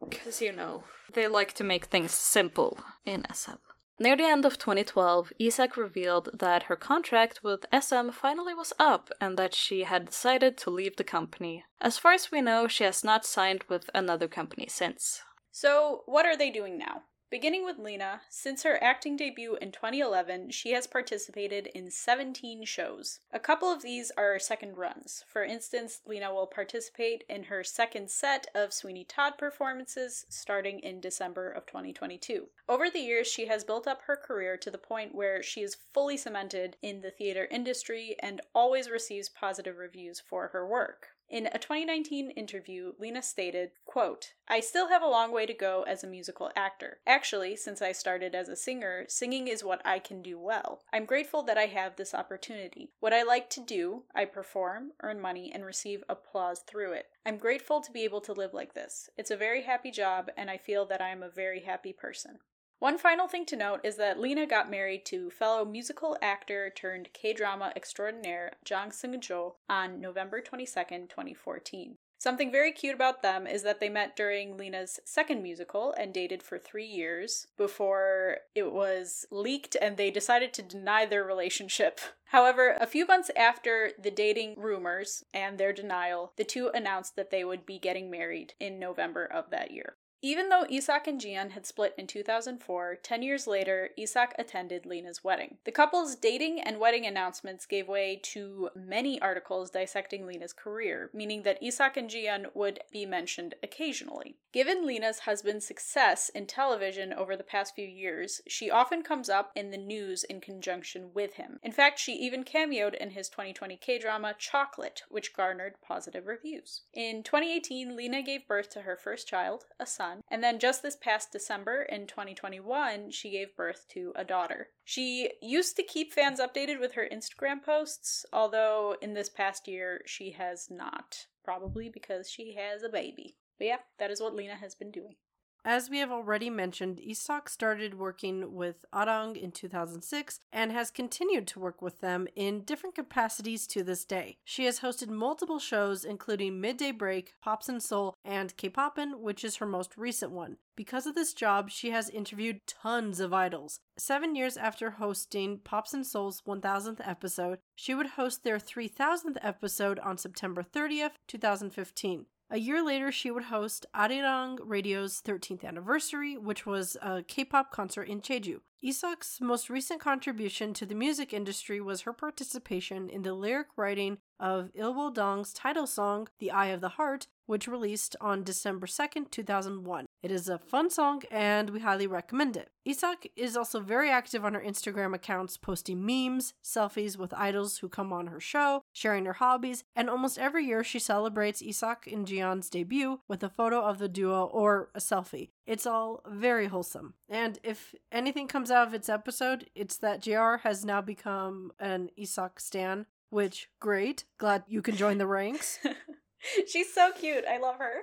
because 0.00 0.40
you 0.42 0.52
know. 0.52 0.84
They 1.12 1.28
like 1.28 1.52
to 1.54 1.64
make 1.64 1.86
things 1.86 2.12
simple 2.12 2.78
in 3.04 3.24
SM. 3.32 3.60
Near 3.98 4.16
the 4.16 4.24
end 4.24 4.44
of 4.44 4.58
2012, 4.58 5.32
Isak 5.38 5.76
revealed 5.76 6.30
that 6.32 6.64
her 6.64 6.76
contract 6.76 7.44
with 7.44 7.66
SM 7.72 8.10
finally 8.10 8.54
was 8.54 8.72
up 8.78 9.10
and 9.20 9.38
that 9.38 9.54
she 9.54 9.84
had 9.84 10.06
decided 10.06 10.56
to 10.58 10.70
leave 10.70 10.96
the 10.96 11.04
company. 11.04 11.64
As 11.80 11.98
far 11.98 12.12
as 12.12 12.32
we 12.32 12.40
know, 12.40 12.66
she 12.66 12.84
has 12.84 13.04
not 13.04 13.24
signed 13.24 13.64
with 13.68 13.90
another 13.94 14.26
company 14.26 14.66
since. 14.68 15.22
So, 15.50 16.02
what 16.06 16.26
are 16.26 16.36
they 16.36 16.50
doing 16.50 16.78
now? 16.78 17.02
Beginning 17.32 17.64
with 17.64 17.78
Lena, 17.78 18.20
since 18.28 18.62
her 18.62 18.78
acting 18.84 19.16
debut 19.16 19.56
in 19.56 19.72
2011, 19.72 20.50
she 20.50 20.72
has 20.72 20.86
participated 20.86 21.66
in 21.68 21.90
17 21.90 22.66
shows. 22.66 23.20
A 23.32 23.40
couple 23.40 23.72
of 23.72 23.80
these 23.80 24.12
are 24.18 24.38
second 24.38 24.76
runs. 24.76 25.24
For 25.26 25.42
instance, 25.42 26.02
Lena 26.04 26.34
will 26.34 26.46
participate 26.46 27.24
in 27.30 27.44
her 27.44 27.64
second 27.64 28.10
set 28.10 28.48
of 28.54 28.74
Sweeney 28.74 29.04
Todd 29.04 29.38
performances 29.38 30.26
starting 30.28 30.80
in 30.80 31.00
December 31.00 31.50
of 31.50 31.64
2022. 31.64 32.48
Over 32.68 32.90
the 32.90 33.00
years, 33.00 33.28
she 33.28 33.46
has 33.46 33.64
built 33.64 33.86
up 33.86 34.02
her 34.02 34.16
career 34.16 34.58
to 34.58 34.70
the 34.70 34.76
point 34.76 35.14
where 35.14 35.42
she 35.42 35.62
is 35.62 35.78
fully 35.94 36.18
cemented 36.18 36.76
in 36.82 37.00
the 37.00 37.10
theater 37.10 37.48
industry 37.50 38.14
and 38.20 38.42
always 38.54 38.90
receives 38.90 39.30
positive 39.30 39.78
reviews 39.78 40.20
for 40.20 40.48
her 40.48 40.66
work. 40.66 41.08
In 41.28 41.46
a 41.46 41.58
2019 41.58 42.30
interview, 42.32 42.92
Lena 42.98 43.22
stated, 43.22 43.70
quote, 43.86 44.34
I 44.46 44.60
still 44.60 44.88
have 44.88 45.00
a 45.00 45.08
long 45.08 45.32
way 45.32 45.46
to 45.46 45.54
go 45.54 45.82
as 45.84 46.04
a 46.04 46.06
musical 46.06 46.50
actor. 46.54 46.98
Actually, 47.06 47.56
since 47.56 47.80
I 47.80 47.92
started 47.92 48.34
as 48.34 48.50
a 48.50 48.56
singer, 48.56 49.06
singing 49.08 49.48
is 49.48 49.64
what 49.64 49.80
I 49.82 49.98
can 49.98 50.20
do 50.20 50.38
well. 50.38 50.82
I'm 50.92 51.06
grateful 51.06 51.42
that 51.44 51.56
I 51.56 51.66
have 51.66 51.96
this 51.96 52.12
opportunity. 52.12 52.90
What 53.00 53.14
I 53.14 53.22
like 53.22 53.48
to 53.50 53.60
do, 53.60 54.02
I 54.14 54.26
perform, 54.26 54.92
earn 55.02 55.22
money, 55.22 55.50
and 55.54 55.64
receive 55.64 56.04
applause 56.06 56.60
through 56.66 56.92
it. 56.92 57.06
I'm 57.24 57.38
grateful 57.38 57.80
to 57.80 57.92
be 57.92 58.02
able 58.02 58.20
to 58.20 58.34
live 58.34 58.52
like 58.52 58.74
this. 58.74 59.08
It's 59.16 59.30
a 59.30 59.36
very 59.36 59.62
happy 59.62 59.90
job, 59.90 60.28
and 60.36 60.50
I 60.50 60.58
feel 60.58 60.84
that 60.86 61.00
I 61.00 61.08
am 61.08 61.22
a 61.22 61.30
very 61.30 61.60
happy 61.60 61.94
person. 61.94 62.40
One 62.82 62.98
final 62.98 63.28
thing 63.28 63.46
to 63.46 63.54
note 63.54 63.78
is 63.84 63.94
that 63.98 64.18
Lena 64.18 64.44
got 64.44 64.68
married 64.68 65.04
to 65.04 65.30
fellow 65.30 65.64
musical 65.64 66.18
actor 66.20 66.68
turned 66.68 67.12
K 67.12 67.32
drama 67.32 67.72
extraordinaire 67.76 68.54
Jang 68.64 68.90
Seung-jo 68.90 69.54
on 69.70 70.00
November 70.00 70.40
22, 70.40 70.66
2014. 71.08 71.98
Something 72.18 72.50
very 72.50 72.72
cute 72.72 72.96
about 72.96 73.22
them 73.22 73.46
is 73.46 73.62
that 73.62 73.78
they 73.78 73.88
met 73.88 74.16
during 74.16 74.56
Lena's 74.56 74.98
second 75.04 75.44
musical 75.44 75.94
and 75.96 76.12
dated 76.12 76.42
for 76.42 76.58
three 76.58 76.86
years 76.86 77.46
before 77.56 78.38
it 78.52 78.72
was 78.72 79.26
leaked 79.30 79.76
and 79.80 79.96
they 79.96 80.10
decided 80.10 80.52
to 80.54 80.62
deny 80.62 81.06
their 81.06 81.22
relationship. 81.22 82.00
However, 82.32 82.76
a 82.80 82.86
few 82.88 83.06
months 83.06 83.30
after 83.36 83.92
the 83.96 84.10
dating 84.10 84.56
rumors 84.58 85.22
and 85.32 85.56
their 85.56 85.72
denial, 85.72 86.32
the 86.36 86.42
two 86.42 86.68
announced 86.74 87.14
that 87.14 87.30
they 87.30 87.44
would 87.44 87.64
be 87.64 87.78
getting 87.78 88.10
married 88.10 88.54
in 88.58 88.80
November 88.80 89.24
of 89.24 89.50
that 89.50 89.70
year. 89.70 89.94
Even 90.24 90.50
though 90.50 90.64
Isak 90.70 91.08
and 91.08 91.20
Jiyeon 91.20 91.50
had 91.50 91.66
split 91.66 91.96
in 91.98 92.06
2004, 92.06 92.98
10 93.02 93.22
years 93.22 93.48
later, 93.48 93.90
Isak 93.98 94.36
attended 94.38 94.86
Lena's 94.86 95.24
wedding. 95.24 95.56
The 95.64 95.72
couple's 95.72 96.14
dating 96.14 96.60
and 96.60 96.78
wedding 96.78 97.04
announcements 97.04 97.66
gave 97.66 97.88
way 97.88 98.20
to 98.22 98.70
many 98.76 99.20
articles 99.20 99.70
dissecting 99.70 100.24
Lena's 100.24 100.52
career, 100.52 101.10
meaning 101.12 101.42
that 101.42 101.60
Isak 101.60 101.96
and 101.96 102.08
Jiyeon 102.08 102.54
would 102.54 102.78
be 102.92 103.04
mentioned 103.04 103.54
occasionally. 103.64 104.36
Given 104.52 104.86
Lena's 104.86 105.20
husband's 105.20 105.66
success 105.66 106.28
in 106.28 106.46
television 106.46 107.12
over 107.12 107.36
the 107.36 107.42
past 107.42 107.74
few 107.74 107.86
years, 107.86 108.42
she 108.46 108.70
often 108.70 109.02
comes 109.02 109.28
up 109.28 109.50
in 109.56 109.72
the 109.72 109.76
news 109.76 110.22
in 110.22 110.40
conjunction 110.40 111.10
with 111.14 111.34
him. 111.34 111.58
In 111.64 111.72
fact, 111.72 111.98
she 111.98 112.12
even 112.12 112.44
cameoed 112.44 112.94
in 112.94 113.10
his 113.10 113.28
2020 113.28 113.76
K 113.78 113.98
drama 113.98 114.36
Chocolate, 114.38 115.02
which 115.08 115.34
garnered 115.34 115.74
positive 115.84 116.28
reviews. 116.28 116.82
In 116.94 117.24
2018, 117.24 117.96
Lena 117.96 118.22
gave 118.22 118.46
birth 118.46 118.70
to 118.70 118.82
her 118.82 118.94
first 118.94 119.26
child, 119.26 119.64
a 119.80 119.86
son 119.86 120.11
son. 120.12 120.22
And 120.30 120.42
then 120.42 120.58
just 120.58 120.82
this 120.82 120.96
past 120.96 121.32
December 121.32 121.82
in 121.82 122.06
2021, 122.06 123.10
she 123.10 123.30
gave 123.30 123.56
birth 123.56 123.86
to 123.90 124.12
a 124.16 124.24
daughter. 124.24 124.68
She 124.84 125.30
used 125.40 125.76
to 125.76 125.82
keep 125.82 126.12
fans 126.12 126.40
updated 126.40 126.80
with 126.80 126.92
her 126.94 127.08
Instagram 127.12 127.62
posts, 127.62 128.24
although 128.32 128.96
in 129.00 129.14
this 129.14 129.28
past 129.28 129.68
year 129.68 130.02
she 130.06 130.32
has 130.32 130.68
not. 130.70 131.26
Probably 131.44 131.88
because 131.88 132.30
she 132.30 132.54
has 132.54 132.82
a 132.82 132.88
baby. 132.88 133.36
But 133.58 133.66
yeah, 133.66 133.78
that 133.98 134.10
is 134.10 134.20
what 134.20 134.34
Lena 134.34 134.54
has 134.56 134.74
been 134.74 134.90
doing. 134.90 135.16
As 135.64 135.88
we 135.88 135.98
have 135.98 136.10
already 136.10 136.50
mentioned, 136.50 136.98
Isak 136.98 137.48
started 137.48 137.94
working 137.94 138.52
with 138.52 138.84
Arirang 138.92 139.36
in 139.36 139.52
2006 139.52 140.40
and 140.52 140.72
has 140.72 140.90
continued 140.90 141.46
to 141.48 141.60
work 141.60 141.80
with 141.80 142.00
them 142.00 142.26
in 142.34 142.62
different 142.62 142.96
capacities 142.96 143.68
to 143.68 143.84
this 143.84 144.04
day. 144.04 144.38
She 144.44 144.64
has 144.64 144.80
hosted 144.80 145.08
multiple 145.08 145.60
shows, 145.60 146.04
including 146.04 146.60
Midday 146.60 146.90
Break, 146.90 147.34
Pops 147.40 147.68
in 147.68 147.78
Seoul, 147.78 148.16
and 148.24 148.56
K-Poppin', 148.56 149.20
which 149.20 149.44
is 149.44 149.56
her 149.56 149.66
most 149.66 149.96
recent 149.96 150.32
one. 150.32 150.56
Because 150.74 151.06
of 151.06 151.14
this 151.14 151.32
job, 151.32 151.70
she 151.70 151.90
has 151.90 152.10
interviewed 152.10 152.60
tons 152.66 153.20
of 153.20 153.32
idols. 153.32 153.78
Seven 153.96 154.34
years 154.34 154.56
after 154.56 154.92
hosting 154.92 155.58
Pops 155.58 155.94
in 155.94 156.02
Seoul's 156.02 156.42
1000th 156.42 157.06
episode, 157.06 157.58
she 157.76 157.94
would 157.94 158.08
host 158.08 158.42
their 158.42 158.58
3000th 158.58 159.36
episode 159.42 160.00
on 160.00 160.18
September 160.18 160.64
30th, 160.64 161.12
2015. 161.28 162.26
A 162.52 162.58
year 162.58 162.84
later, 162.84 163.10
she 163.10 163.30
would 163.30 163.44
host 163.44 163.86
Arirang 163.94 164.58
Radio's 164.62 165.22
13th 165.22 165.64
anniversary, 165.64 166.36
which 166.36 166.66
was 166.66 166.98
a 167.00 167.22
K 167.22 167.46
pop 167.46 167.70
concert 167.70 168.02
in 168.02 168.20
Jeju. 168.20 168.60
Isak's 168.84 169.40
most 169.40 169.70
recent 169.70 170.02
contribution 170.02 170.74
to 170.74 170.84
the 170.84 170.94
music 170.94 171.32
industry 171.32 171.80
was 171.80 172.02
her 172.02 172.12
participation 172.12 173.08
in 173.08 173.22
the 173.22 173.32
lyric 173.32 173.68
writing 173.74 174.18
of 174.42 174.72
Ilbo 174.76 175.14
Dong's 175.14 175.52
title 175.52 175.86
song, 175.86 176.28
The 176.40 176.50
Eye 176.50 176.66
of 176.66 176.80
the 176.80 176.90
Heart, 176.90 177.28
which 177.46 177.68
released 177.68 178.16
on 178.20 178.42
December 178.42 178.86
2nd, 178.86 179.30
2001. 179.30 180.06
It 180.22 180.30
is 180.30 180.48
a 180.48 180.58
fun 180.58 180.90
song 180.90 181.22
and 181.30 181.70
we 181.70 181.80
highly 181.80 182.06
recommend 182.06 182.56
it. 182.56 182.70
Isak 182.84 183.30
is 183.36 183.56
also 183.56 183.80
very 183.80 184.10
active 184.10 184.44
on 184.44 184.54
her 184.54 184.60
Instagram 184.60 185.14
accounts, 185.14 185.56
posting 185.56 186.04
memes, 186.04 186.54
selfies 186.64 187.16
with 187.16 187.34
idols 187.34 187.78
who 187.78 187.88
come 187.88 188.12
on 188.12 188.28
her 188.28 188.40
show, 188.40 188.82
sharing 188.92 189.24
her 189.26 189.34
hobbies, 189.34 189.84
and 189.94 190.10
almost 190.10 190.38
every 190.38 190.64
year 190.64 190.82
she 190.82 190.98
celebrates 190.98 191.62
Isak 191.62 192.08
and 192.10 192.26
Jiyeon's 192.26 192.70
debut 192.70 193.20
with 193.28 193.42
a 193.44 193.48
photo 193.48 193.80
of 193.80 193.98
the 193.98 194.08
duo 194.08 194.44
or 194.46 194.90
a 194.94 194.98
selfie. 194.98 195.50
It's 195.66 195.86
all 195.86 196.22
very 196.28 196.66
wholesome. 196.66 197.14
And 197.28 197.58
if 197.62 197.94
anything 198.10 198.48
comes 198.48 198.70
out 198.70 198.88
of 198.88 198.94
its 198.94 199.08
episode, 199.08 199.70
it's 199.74 199.96
that 199.98 200.22
JR 200.22 200.56
has 200.62 200.84
now 200.84 201.00
become 201.00 201.72
an 201.78 202.10
Isak 202.16 202.58
stan, 202.58 203.06
which 203.32 203.68
great. 203.80 204.24
Glad 204.38 204.64
you 204.68 204.82
can 204.82 204.94
join 204.94 205.18
the 205.18 205.26
ranks. 205.26 205.78
She's 206.68 206.92
so 206.92 207.12
cute. 207.12 207.44
I 207.50 207.58
love 207.58 207.78
her. 207.78 208.02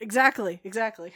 Exactly, 0.00 0.60
exactly. 0.64 1.12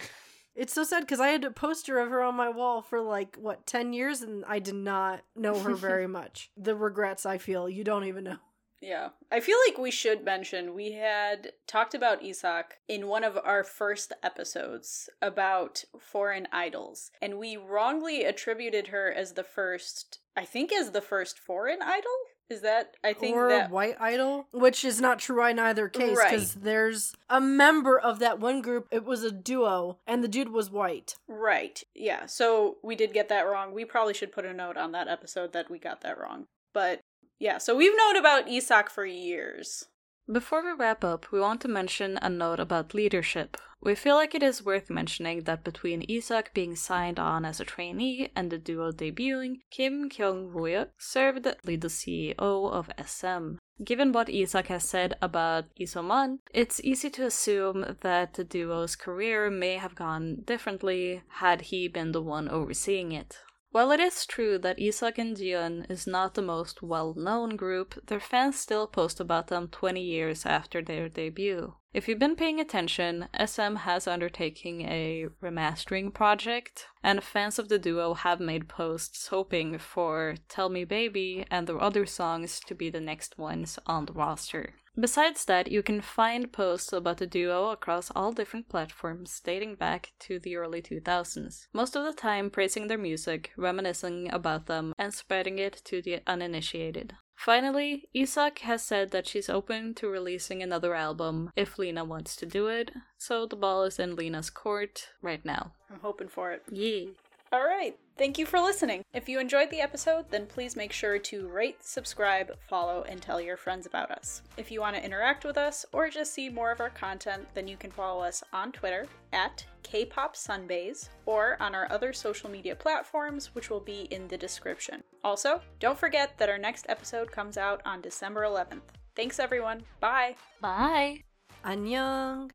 It's 0.55 0.75
so 0.75 0.85
sad 0.85 1.01
because 1.01 1.21
I 1.21 1.29
had 1.29 1.45
a 1.45 1.51
poster 1.51 1.99
of 1.99 2.11
her 2.11 2.23
on 2.23 2.35
my 2.35 2.51
wall 2.51 2.83
for 2.83 3.01
like, 3.01 3.37
what, 3.37 3.67
10 3.67 3.93
years 3.93 4.21
and 4.21 4.45
I 4.47 4.59
did 4.59 4.75
not 4.75 5.23
know 5.35 5.59
her 5.59 5.75
very 5.75 6.07
much. 6.21 6.51
The 6.57 6.77
regrets 6.77 7.25
I 7.25 7.39
feel, 7.39 7.69
you 7.69 7.85
don't 7.85 8.05
even 8.05 8.25
know. 8.25 8.37
Yeah. 8.83 9.11
I 9.31 9.41
feel 9.41 9.57
like 9.67 9.79
we 9.79 9.91
should 9.91 10.25
mention 10.25 10.75
we 10.75 10.93
had 10.93 11.53
talked 11.67 11.95
about 11.95 12.23
Isak 12.23 12.81
in 12.89 13.07
one 13.07 13.25
of 13.25 13.39
our 13.43 13.63
first 13.65 14.13
episodes 14.23 15.09
about 15.23 15.85
foreign 15.99 16.49
idols, 16.53 17.11
and 17.21 17.39
we 17.39 17.57
wrongly 17.57 18.25
attributed 18.25 18.89
her 18.89 19.13
as 19.13 19.35
the 19.35 19.45
first, 19.45 20.19
I 20.37 20.45
think, 20.45 20.73
as 20.73 20.91
the 20.91 21.03
first 21.03 21.39
foreign 21.39 21.83
idol? 21.83 22.11
Is 22.51 22.63
that 22.63 22.97
I 23.05 23.13
think 23.13 23.37
or 23.37 23.49
that 23.49 23.71
white 23.71 23.97
idol, 24.01 24.49
which 24.53 24.85
is 24.85 25.01
not 25.01 25.21
true 25.21 25.47
in 25.47 25.59
either 25.61 25.89
case 25.89 26.19
because 26.19 26.57
Right. 26.57 26.65
there's 26.65 27.15
a 27.29 27.41
member 27.41 27.97
of 27.99 28.19
that 28.19 28.41
one 28.41 28.61
group. 28.61 28.89
It 28.91 29.05
was 29.05 29.23
a 29.23 29.31
duo, 29.31 29.99
and 30.07 30.23
the 30.25 30.29
dude 30.29 30.49
was 30.51 30.69
white. 30.71 31.15
right. 31.29 31.83
Yeah. 31.95 32.27
So 32.27 32.79
we 32.83 32.97
did 32.97 33.13
get 33.13 33.29
that 33.29 33.43
wrong. 33.47 33.73
We 33.73 33.85
probably 33.85 34.15
should 34.15 34.33
put 34.33 34.45
a 34.45 34.53
note 34.53 34.77
on 34.77 34.91
that 34.93 35.07
episode 35.07 35.53
that 35.53 35.71
we 35.71 35.79
got 35.79 36.01
that 36.01 36.19
wrong. 36.19 36.47
But 36.75 37.01
yeah, 37.39 37.59
so 37.59 37.77
we've 37.77 37.97
known 37.97 38.17
about 38.17 38.49
Isak 38.49 38.91
for 38.91 39.07
years. 39.07 39.85
Before 40.31 40.63
we 40.65 40.73
wrap 40.73 41.03
up, 41.05 41.31
we 41.33 41.41
want 41.41 41.61
to 41.63 41.69
mention 41.69 42.19
a 42.21 42.29
note 42.29 42.61
about 42.61 42.95
leadership. 42.95 43.57
We 43.83 43.95
feel 43.95 44.15
like 44.15 44.35
it 44.35 44.43
is 44.43 44.63
worth 44.63 44.91
mentioning 44.91 45.45
that 45.45 45.65
between 45.65 46.05
Isak 46.07 46.53
being 46.53 46.77
signed 46.77 47.19
on 47.19 47.47
as 47.47 47.61
a 47.61 47.65
trainee 47.65 48.31
and 48.37 48.51
the 48.51 48.59
duo 48.59 48.93
debuting, 48.93 49.61
Kim 49.71 50.11
Kyung 50.11 50.53
Wook 50.53 50.89
served 50.99 51.47
lead 51.65 51.81
the 51.81 51.89
CEO 51.89 52.37
of 52.39 52.91
SM. 53.03 53.57
Given 53.83 54.13
what 54.13 54.29
Isak 54.29 54.67
has 54.67 54.87
said 54.87 55.17
about 55.23 55.65
Lee 55.79 55.87
Soo-man, 55.87 56.41
it's 56.53 56.85
easy 56.85 57.09
to 57.09 57.25
assume 57.25 57.97
that 58.03 58.35
the 58.35 58.45
duo's 58.45 58.97
career 58.97 59.51
may 59.51 59.79
have 59.79 59.95
gone 59.95 60.43
differently 60.45 61.23
had 61.29 61.63
he 61.63 61.89
been 61.89 62.13
the 62.13 62.21
one 62.21 62.51
overseeing 62.51 63.13
it. 63.13 63.39
While 63.71 63.93
it 63.93 64.01
is 64.01 64.27
true 64.27 64.59
that 64.59 64.79
Isak 64.79 65.17
and 65.17 65.35
Jiyeon 65.35 65.91
is 65.91 66.07
not 66.07 66.35
the 66.35 66.43
most 66.43 66.83
well 66.83 67.15
known 67.15 67.57
group, 67.57 67.95
their 68.09 68.21
fans 68.21 68.59
still 68.59 68.87
post 68.87 69.21
about 69.21 69.47
them 69.47 69.69
20 69.69 70.03
years 70.03 70.45
after 70.45 70.83
their 70.83 71.09
debut. 71.09 71.77
If 71.93 72.07
you've 72.07 72.21
been 72.21 72.37
paying 72.37 72.61
attention, 72.61 73.27
SM 73.37 73.75
has 73.75 74.07
undertaking 74.07 74.83
a 74.83 75.27
remastering 75.43 76.15
project, 76.15 76.87
and 77.03 77.21
fans 77.21 77.59
of 77.59 77.69
the 77.69 77.81
duo 77.81 78.15
have 78.15 78.39
made 78.39 78.69
posts 78.69 79.27
hoping 79.27 79.77
for 79.77 80.37
Tell 80.49 80.69
Me 80.69 80.85
Baby 80.85 81.45
and 81.51 81.67
their 81.67 81.83
other 81.83 82.07
songs 82.07 82.61
to 82.69 82.77
be 82.77 82.91
the 82.91 83.01
next 83.01 83.39
ones 83.39 83.77
on 83.89 84.07
the 84.07 84.13
roster. 84.13 84.75
Besides 84.99 85.45
that, 85.47 85.73
you 85.73 85.83
can 85.83 86.01
find 86.01 86.53
posts 86.53 86.93
about 86.93 87.17
the 87.17 87.27
duo 87.27 87.71
across 87.71 88.13
all 88.15 88.31
different 88.31 88.69
platforms 88.69 89.41
dating 89.41 89.75
back 89.75 90.13
to 90.21 90.39
the 90.39 90.55
early 90.55 90.83
2000s, 90.83 91.67
most 91.73 91.97
of 91.97 92.05
the 92.05 92.13
time 92.13 92.51
praising 92.51 92.87
their 92.87 92.99
music, 92.99 93.51
reminiscing 93.57 94.31
about 94.31 94.67
them, 94.67 94.95
and 94.97 95.13
spreading 95.13 95.59
it 95.59 95.83
to 95.87 96.01
the 96.01 96.21
uninitiated. 96.25 97.17
Finally, 97.41 98.07
Isak 98.13 98.59
has 98.59 98.83
said 98.83 99.13
that 99.13 99.27
she's 99.27 99.49
open 99.49 99.95
to 99.95 100.07
releasing 100.07 100.63
another 100.63 100.95
album 100.95 101.51
if 101.57 101.79
Lena 101.79 102.05
wants 102.05 102.37
to 102.37 102.45
do 102.45 102.67
it, 102.67 102.91
so 103.17 103.47
the 103.47 103.57
ball 103.57 103.83
is 103.85 103.99
in 103.99 104.15
Lena's 104.15 104.51
court 104.51 105.09
right 105.23 105.43
now. 105.43 105.73
I'm 105.91 106.01
hoping 106.01 106.29
for 106.29 106.53
it. 106.53 106.63
Yeah. 106.71 107.13
All 107.51 107.65
right. 107.65 107.97
Thank 108.21 108.37
you 108.37 108.45
for 108.45 108.61
listening. 108.61 109.03
If 109.15 109.31
you 109.31 109.41
enjoyed 109.41 109.71
the 109.71 109.81
episode, 109.81 110.27
then 110.29 110.45
please 110.45 110.77
make 110.77 110.93
sure 110.93 111.19
to 111.19 111.49
rate, 111.49 111.83
subscribe, 111.83 112.55
follow, 112.69 113.03
and 113.09 113.23
tell 113.23 113.41
your 113.41 113.57
friends 113.57 113.87
about 113.87 114.11
us. 114.11 114.43
If 114.59 114.71
you 114.71 114.83
want 114.83 114.95
to 114.97 115.03
interact 115.03 115.47
with 115.47 115.57
us 115.57 115.87
or 115.95 116.11
just 116.11 116.35
see 116.35 116.51
more 116.51 116.71
of 116.71 116.81
our 116.81 116.91
content, 116.91 117.47
then 117.55 117.67
you 117.67 117.79
can 117.79 117.91
follow 117.91 118.23
us 118.23 118.45
on 118.53 118.73
Twitter 118.73 119.07
at 119.33 119.65
Kpop 119.85 120.37
Sunbays 120.37 121.09
or 121.25 121.57
on 121.61 121.75
our 121.75 121.91
other 121.91 122.13
social 122.13 122.51
media 122.51 122.77
platforms, 122.77 123.55
which 123.55 123.71
will 123.71 123.81
be 123.81 124.03
in 124.11 124.29
the 124.29 124.37
description. 124.37 125.03
Also, 125.25 125.63
don't 125.79 125.99
forget 125.99 126.37
that 126.37 126.51
our 126.51 126.59
next 126.59 126.85
episode 126.91 127.33
comes 127.33 127.57
out 127.57 127.81
on 127.87 128.03
December 128.03 128.43
11th. 128.43 128.83
Thanks, 129.17 129.39
everyone. 129.39 129.81
Bye. 129.99 130.37
Bye. 130.61 131.23
Annyeong. 131.65 132.51